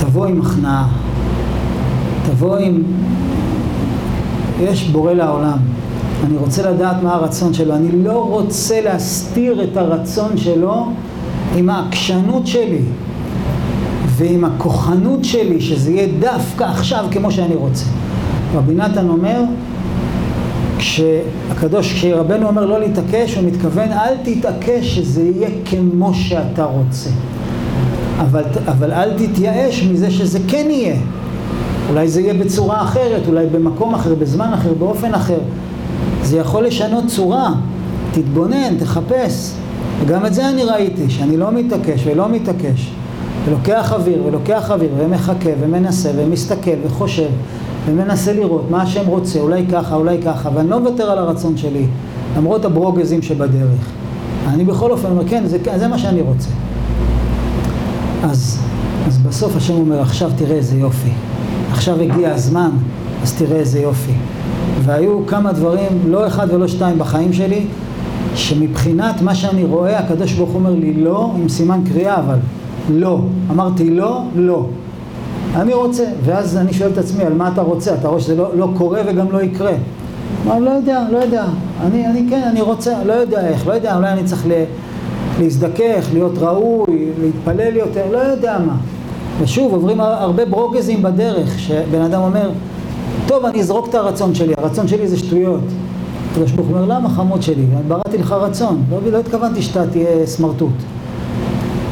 [0.00, 0.88] תבוא עם הכנעה,
[2.26, 2.82] תבוא עם...
[4.60, 5.58] יש בורא לעולם.
[6.26, 7.74] אני רוצה לדעת מה הרצון שלו.
[7.74, 10.86] אני לא רוצה להסתיר את הרצון שלו
[11.56, 12.82] עם העקשנות שלי
[14.06, 17.84] ועם הכוחנות שלי, שזה יהיה דווקא עכשיו כמו שאני רוצה.
[18.54, 19.40] רבי נתן אומר,
[20.78, 27.10] כשהקדוש, כשרבנו אומר לא להתעקש, הוא מתכוון אל תתעקש שזה יהיה כמו שאתה רוצה.
[28.20, 30.96] אבל, אבל אל תתייאש מזה שזה כן יהיה.
[31.90, 35.38] אולי זה יהיה בצורה אחרת, אולי במקום אחר, בזמן אחר, באופן אחר.
[36.22, 37.52] זה יכול לשנות צורה.
[38.12, 39.52] תתבונן, תחפש.
[40.00, 42.92] וגם את זה אני ראיתי, שאני לא מתעקש ולא מתעקש.
[43.46, 47.28] ולוקח אוויר ולוקח אוויר ומחכה ומנסה ומסתכל וחושב
[47.86, 51.86] ומנסה לראות מה השם רוצה, אולי ככה, אולי ככה, ואני לא מוותר על הרצון שלי,
[52.36, 53.90] למרות הברוגזים שבדרך.
[54.46, 56.48] אני בכל אופן אומר, כן, זה, זה מה שאני רוצה.
[58.22, 58.58] אז,
[59.06, 61.10] אז בסוף השם אומר, עכשיו תראה איזה יופי.
[61.72, 62.70] עכשיו הגיע הזמן,
[63.22, 64.12] אז תראה איזה יופי.
[64.84, 67.66] והיו כמה דברים, לא אחד ולא שתיים בחיים שלי,
[68.34, 72.38] שמבחינת מה שאני רואה, הקדוש ברוך הוא אומר לי לא, עם סימן קריאה אבל,
[72.90, 73.20] לא.
[73.50, 74.66] אמרתי לא, לא.
[75.54, 77.94] אני רוצה, ואז אני שואל את עצמי, על מה אתה רוצה?
[77.94, 79.72] אתה רואה שזה לא, לא קורה וגם לא יקרה.
[80.50, 81.44] אני לא יודע, לא יודע.
[81.86, 84.64] אני, אני כן, אני רוצה, לא יודע איך, לא יודע, אולי אני צריך ל,
[85.40, 88.76] להזדכך, להיות ראוי, להתפלל יותר, לא יודע מה.
[89.40, 92.50] ושוב, עוברים הרבה ברוגזים בדרך, שבן אדם אומר,
[93.26, 95.60] טוב, אני אזרוק את הרצון שלי, הרצון שלי זה שטויות.
[96.36, 97.64] הקדוש ברוך הוא אומר, למה חמוד שלי?
[97.88, 100.72] בראתי לך רצון, לא, לא התכוונתי שאתה תהיה סמרטוט.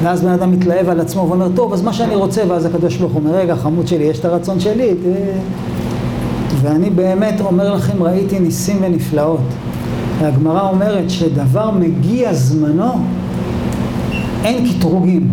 [0.02, 3.12] ואז בן אדם מתלהב על עצמו ואומר, טוב, אז מה שאני רוצה, ואז הקדוש ברוך
[3.12, 4.94] הוא אומר, רגע, חמוד שלי, יש את הרצון שלי.
[4.94, 5.06] ת...
[6.62, 9.40] ואני באמת אומר לכם, ראיתי ניסים ונפלאות.
[10.20, 12.92] והגמרא אומרת שדבר מגיע זמנו,
[14.44, 15.28] אין קטרוגים.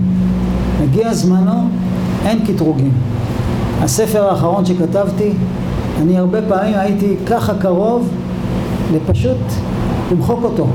[0.84, 1.68] מגיע זמנו,
[2.26, 2.92] אין קטרוגים.
[3.82, 5.32] הספר האחרון שכתבתי,
[6.02, 8.10] אני הרבה פעמים הייתי ככה קרוב
[8.92, 9.38] לפשוט
[10.12, 10.68] למחוק אותו.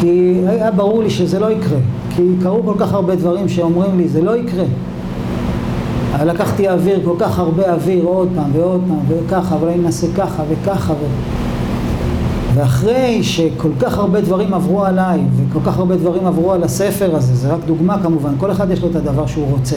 [0.00, 1.78] כי היה ברור לי שזה לא יקרה.
[2.16, 4.64] כי קרו כל כך הרבה דברים שאומרים לי, זה לא יקרה.
[6.24, 10.42] לקחתי אוויר, כל כך הרבה אוויר, עוד פעם ועוד פעם וככה, אבל אני נעשה ככה
[10.48, 10.96] וככה ו...
[12.54, 17.34] ואחרי שכל כך הרבה דברים עברו עליי, וכל כך הרבה דברים עברו על הספר הזה,
[17.34, 19.76] זה רק דוגמה כמובן, כל אחד יש לו את הדבר שהוא רוצה.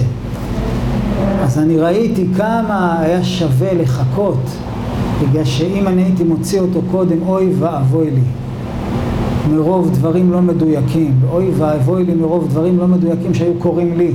[1.44, 4.40] אז אני ראיתי כמה היה שווה לחכות,
[5.30, 8.22] בגלל שאם אני הייתי מוציא אותו קודם, אוי ואבוי לי.
[9.56, 14.14] מרוב דברים לא מדויקים, אוי ואבוי לי מרוב דברים לא מדויקים שהיו קורים לי.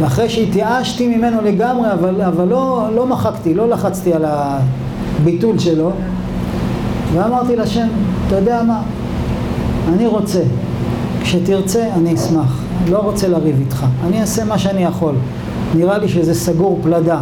[0.00, 5.90] ואחרי שהתייאשתי ממנו לגמרי, אבל, אבל לא, לא מחקתי, לא לחצתי על הביטול שלו,
[7.14, 7.88] ואמרתי לשם,
[8.26, 8.82] אתה יודע מה,
[9.94, 10.42] אני רוצה,
[11.22, 15.14] כשתרצה אני אשמח, לא רוצה לריב איתך, אני אעשה מה שאני יכול,
[15.76, 17.20] נראה לי שזה סגור פלדה.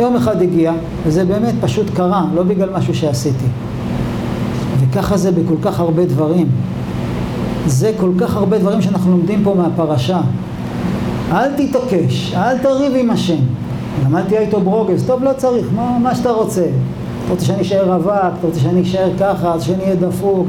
[0.00, 0.72] יום אחד הגיע,
[1.06, 3.46] וזה באמת פשוט קרה, לא בגלל משהו שעשיתי.
[4.80, 6.48] וככה זה בכל כך הרבה דברים.
[7.66, 10.20] זה כל כך הרבה דברים שאנחנו לומדים פה מהפרשה.
[11.32, 13.36] אל תתעקש, אל תריב עם השם.
[14.04, 16.62] למדתי איתו ברוגז, טוב לא צריך, מה, מה שאתה רוצה.
[16.62, 20.46] אתה רוצה שאני אשאר רווק, אתה רוצה שאני אשאר ככה, שאני אהיה דפוק.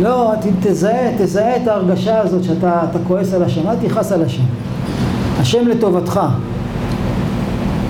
[0.00, 4.42] לא, תזהה, תזהה את ההרגשה הזאת שאתה כועס על השם, אל תכעס על השם.
[5.40, 6.20] השם לטובתך.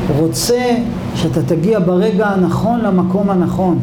[0.09, 0.77] רוצה
[1.15, 3.79] שאתה תגיע ברגע הנכון למקום הנכון.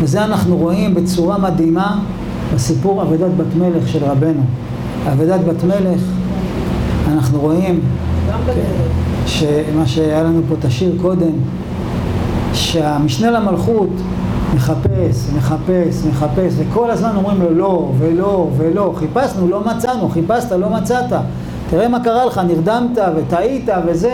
[0.00, 1.98] וזה אנחנו רואים בצורה מדהימה
[2.54, 4.42] בסיפור אבדת בת מלך של רבנו.
[5.12, 6.00] אבדת בת מלך,
[7.12, 7.80] אנחנו רואים
[9.26, 11.32] שמה שהיה לנו פה את השיר קודם,
[12.52, 13.90] שהמשנה למלכות
[14.54, 20.70] מחפש, מחפש, מחפש, וכל הזמן אומרים לו לא, ולא, ולא, חיפשנו, לא מצאנו, חיפשת, לא
[20.70, 21.12] מצאת,
[21.70, 24.12] תראה מה קרה לך, נרדמת וטעית וזה,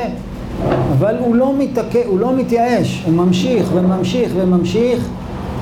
[1.05, 5.09] אבל הוא לא מתעקע, הוא לא מתייאש, הוא ממשיך וממשיך וממשיך,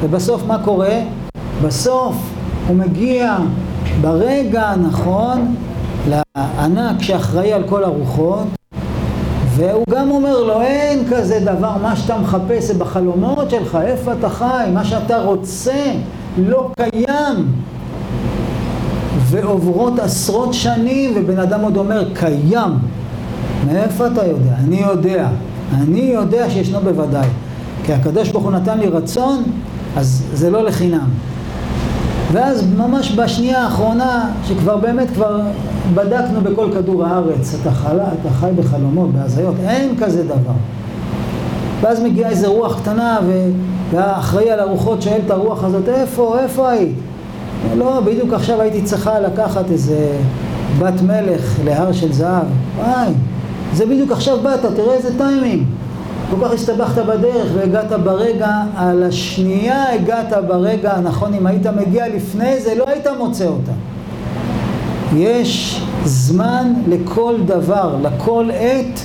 [0.03, 1.01] ובסוף מה קורה?
[1.63, 2.17] בסוף
[2.69, 3.37] הוא מגיע
[4.01, 5.55] ברגע הנכון
[6.09, 8.47] לענק שאחראי על כל הרוחות,
[9.49, 14.29] והוא גם אומר לו, אין כזה דבר, מה שאתה מחפש זה בחלומות שלך, איפה אתה
[14.29, 15.93] חי, מה שאתה רוצה
[16.39, 17.53] לא קיים.
[19.19, 22.71] ועוברות עשרות שנים, ובן אדם עוד אומר, קיים.
[23.67, 24.55] מאיפה אתה יודע?
[24.65, 25.29] אני יודע.
[25.73, 27.29] אני יודע שישנו בוודאי.
[27.85, 29.43] כי הקדוש ברוך הוא נתן לי רצון,
[29.97, 31.09] אז זה לא לחינם.
[32.33, 35.41] ואז ממש בשנייה האחרונה, שכבר באמת כבר
[35.95, 40.53] בדקנו בכל כדור הארץ, אתה, חי, אתה חי בחלומות, בהזיות, אין כזה דבר.
[41.81, 43.19] ואז מגיעה איזה רוח קטנה,
[43.91, 46.97] והאחראי על הרוחות שואל את הרוח הזאת, איפה, איפה היית?
[47.77, 50.07] לא, בדיוק עכשיו הייתי צריכה לקחת איזה
[50.79, 52.47] בת מלך להר של זהב.
[52.79, 53.13] וואי,
[53.75, 55.63] זה בדיוק עכשיו באת, תראה איזה טיימינג.
[56.31, 62.61] כל כך הסתבכת בדרך והגעת ברגע, על השנייה הגעת ברגע הנכון, אם היית מגיע לפני
[62.61, 63.73] זה לא היית מוצא אותה.
[65.17, 69.01] יש זמן לכל דבר, לכל עת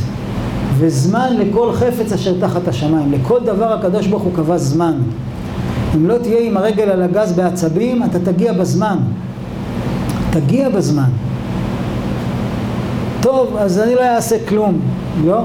[0.77, 3.11] וזמן לכל חפץ אשר תחת השמיים.
[3.11, 4.93] לכל דבר הקדוש ברוך הוא קבע זמן.
[5.95, 8.97] אם לא תהיה עם הרגל על הגז בעצבים, אתה תגיע בזמן.
[10.29, 11.09] תגיע בזמן.
[13.27, 14.79] טוב, אז אני לא אעשה כלום,
[15.25, 15.41] לא?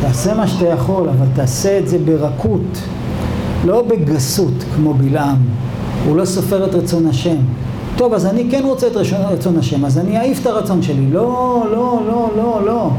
[0.00, 2.78] תעשה מה שאתה יכול, אבל תעשה את זה ברכות,
[3.64, 5.36] לא בגסות כמו בלעם.
[6.06, 7.36] הוא לא סופר את רצון השם.
[7.96, 11.06] טוב, אז אני כן רוצה את רצון, רצון השם, אז אני אעיף את הרצון שלי.
[11.10, 12.90] לא, לא, לא, לא, לא.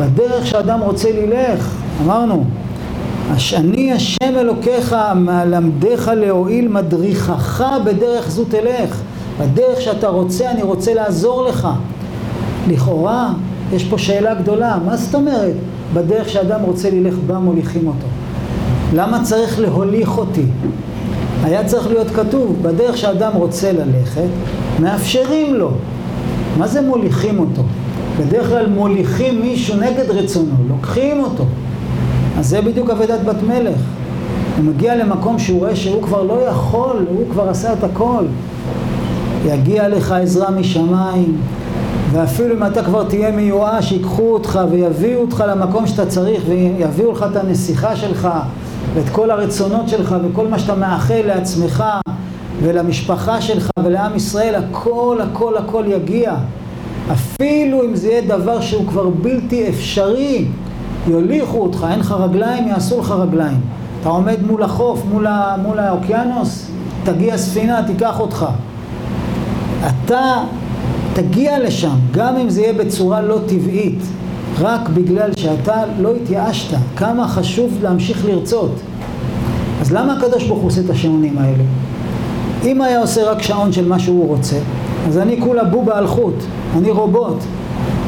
[0.00, 2.44] בדרך שאדם רוצה ללך, אמרנו,
[3.56, 9.00] אני השם אלוקיך, מלמדך להועיל, מדריכך בדרך זו תלך.
[9.40, 11.68] בדרך שאתה רוצה, אני רוצה לעזור לך.
[12.68, 13.32] לכאורה,
[13.72, 15.54] יש פה שאלה גדולה, מה זאת אומרת?
[15.94, 18.06] בדרך שאדם רוצה ללך בה מוליכים אותו.
[18.94, 20.44] למה צריך להוליך אותי?
[21.44, 24.28] היה צריך להיות כתוב, בדרך שאדם רוצה ללכת,
[24.80, 25.70] מאפשרים לו.
[26.58, 27.62] מה זה מוליכים אותו?
[28.20, 31.44] בדרך כלל מוליכים מישהו נגד רצונו, לוקחים אותו.
[32.38, 33.80] אז זה בדיוק אבדת בת מלך.
[34.56, 38.24] הוא מגיע למקום שהוא רואה שהוא כבר לא יכול, הוא כבר עשה את הכל.
[39.46, 41.36] יגיע לך עזרה משמיים,
[42.12, 47.24] ואפילו אם אתה כבר תהיה מיואש, ייקחו אותך ויביאו אותך למקום שאתה צריך ויביאו לך
[47.30, 48.28] את הנסיכה שלך
[48.94, 51.84] ואת כל הרצונות שלך וכל מה שאתה מאחל לעצמך
[52.62, 56.34] ולמשפחה שלך ולעם ישראל, הכל הכל הכל יגיע.
[57.12, 60.44] אפילו אם זה יהיה דבר שהוא כבר בלתי אפשרי,
[61.06, 63.60] יוליכו אותך, אין לך רגליים, יעשו לך רגליים.
[64.00, 66.70] אתה עומד מול החוף, מול, ה, מול האוקיינוס,
[67.04, 68.46] תגיע ספינה, תיקח אותך.
[69.86, 70.42] אתה
[71.18, 73.98] תגיע לשם, גם אם זה יהיה בצורה לא טבעית,
[74.60, 78.70] רק בגלל שאתה לא התייאשת, כמה חשוב להמשיך לרצות.
[79.80, 81.62] אז למה הקדוש ברוך הוא עושה את השעונים האלה?
[82.64, 84.56] אם היה עושה רק שעון של מה שהוא רוצה,
[85.08, 86.34] אז אני כולה בובה על חוט,
[86.76, 87.36] אני רובוט,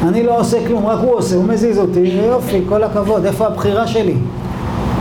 [0.07, 3.87] אני לא עושה כלום, רק הוא עושה, הוא מזיז אותי, יופי, כל הכבוד, איפה הבחירה
[3.87, 4.15] שלי?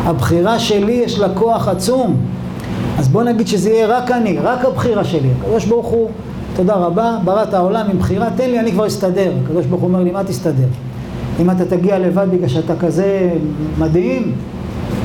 [0.04, 2.16] הבחירה שלי יש לה כוח עצום,
[2.98, 5.28] אז בוא נגיד שזה יהיה רק אני, רק הבחירה שלי.
[5.40, 6.10] הקדוש ברוך הוא,
[6.56, 9.32] תודה רבה, ברא את העולם עם בחירה, תן לי, אני כבר אסתדר.
[9.44, 10.66] הקדוש ברוך הוא אומר לי, מה תסתדר?
[11.40, 13.30] אם אתה תגיע לבד בגלל שאתה כזה
[13.78, 14.32] מדהים,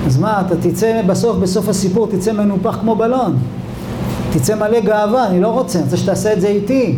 [0.06, 3.38] אז מה, אתה תצא בסוף, בסוף הסיפור, תצא מנופח כמו בלון.
[4.34, 6.98] תצא מלא גאווה, אני לא רוצה, אני רוצה שתעשה את זה איתי.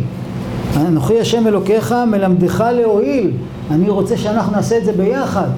[0.76, 3.30] אנוכי השם אלוקיך מלמדך להועיל.
[3.70, 5.48] אני רוצה שאנחנו נעשה את זה ביחד.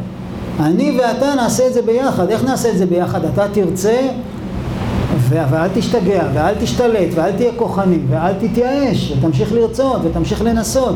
[0.60, 2.30] אני ואתה נעשה את זה ביחד.
[2.30, 3.24] איך נעשה את זה ביחד?
[3.24, 3.98] אתה תרצה,
[5.30, 10.94] ואל תשתגע, ואל תשתלט, ואל תהיה כוחני, ואל תתייאש, ותמשיך לרצות, ותמשיך לנסות,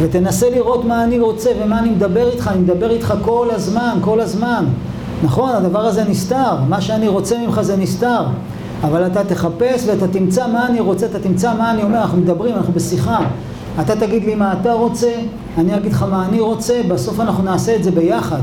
[0.00, 4.20] ותנסה לראות מה אני רוצה ומה אני מדבר איתך, אני מדבר איתך כל הזמן, כל
[4.20, 4.64] הזמן.
[5.22, 8.22] נכון, הדבר הזה נסתר, מה שאני רוצה ממך זה נסתר.
[8.82, 12.56] אבל אתה תחפש ואתה תמצא מה אני רוצה, אתה תמצא מה אני אומר, אנחנו מדברים,
[12.56, 13.18] אנחנו בשיחה.
[13.80, 15.12] אתה תגיד לי מה אתה רוצה,
[15.58, 18.40] אני אגיד לך מה אני רוצה, בסוף אנחנו נעשה את זה ביחד.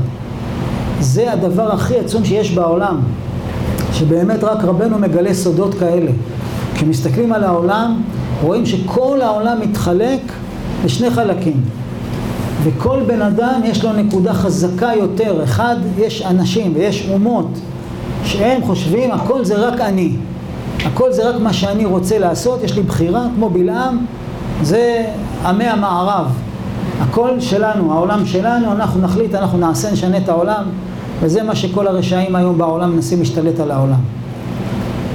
[1.00, 3.00] זה הדבר הכי עצום שיש בעולם,
[3.92, 6.10] שבאמת רק רבנו מגלה סודות כאלה.
[6.74, 8.02] כשמסתכלים על העולם,
[8.42, 10.20] רואים שכל העולם מתחלק
[10.84, 11.60] לשני חלקים.
[12.62, 15.44] וכל בן אדם יש לו נקודה חזקה יותר.
[15.44, 17.48] אחד, יש אנשים ויש אומות
[18.24, 20.12] שהם חושבים הכל זה רק אני.
[20.84, 23.98] הכל זה רק מה שאני רוצה לעשות, יש לי בחירה, כמו בלעם,
[24.62, 25.04] זה
[25.46, 26.26] עמי המערב.
[27.00, 30.64] הכל שלנו, העולם שלנו, אנחנו נחליט, אנחנו נעשה, נשנה את העולם,
[31.20, 34.00] וזה מה שכל הרשעים היום בעולם מנסים להשתלט על העולם.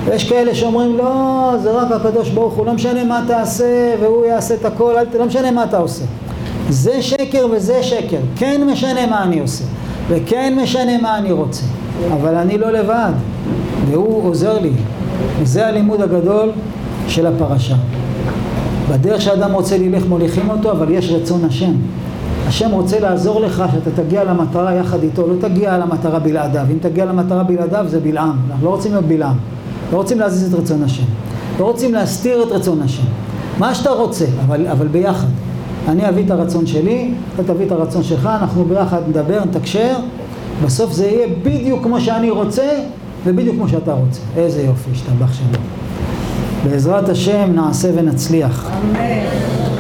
[0.06, 4.54] ויש כאלה שאומרים, לא, זה רק הקדוש ברוך הוא, לא משנה מה תעשה, והוא יעשה
[4.54, 6.06] את הכל, אל, לא משנה מה אתה עושה.
[6.70, 9.64] זה שקר וזה שקר, כן משנה מה אני עושה,
[10.10, 11.64] וכן משנה מה אני רוצה,
[12.14, 13.12] אבל אני לא לבד,
[13.90, 14.72] והוא עוזר לי.
[15.40, 16.52] וזה הלימוד הגדול
[17.08, 17.76] של הפרשה.
[18.90, 21.72] בדרך שאדם רוצה ללך מוליכים אותו, אבל יש רצון השם.
[22.48, 26.66] השם רוצה לעזור לך שאתה תגיע למטרה יחד איתו, לא תגיע למטרה בלעדיו.
[26.72, 28.38] אם תגיע למטרה בלעדיו זה בלעם.
[28.52, 29.36] אנחנו לא רוצים להיות בלעם.
[29.92, 31.04] לא רוצים להזיז את רצון השם.
[31.60, 33.04] לא רוצים להסתיר את רצון השם.
[33.60, 35.28] מה שאתה רוצה, אבל, אבל ביחד.
[35.88, 39.96] אני אביא את הרצון שלי, אתה תביא את הרצון שלך, אנחנו ביחד נדבר, נתקשר,
[40.66, 42.70] בסוף זה יהיה בדיוק כמו שאני רוצה
[43.26, 44.22] ובדיוק כמו שאתה רוצה.
[44.38, 45.60] איזה יופי, השתבח שלו.
[46.64, 48.70] בעזרת השם נעשה ונצליח.
[48.82, 49.73] אמן.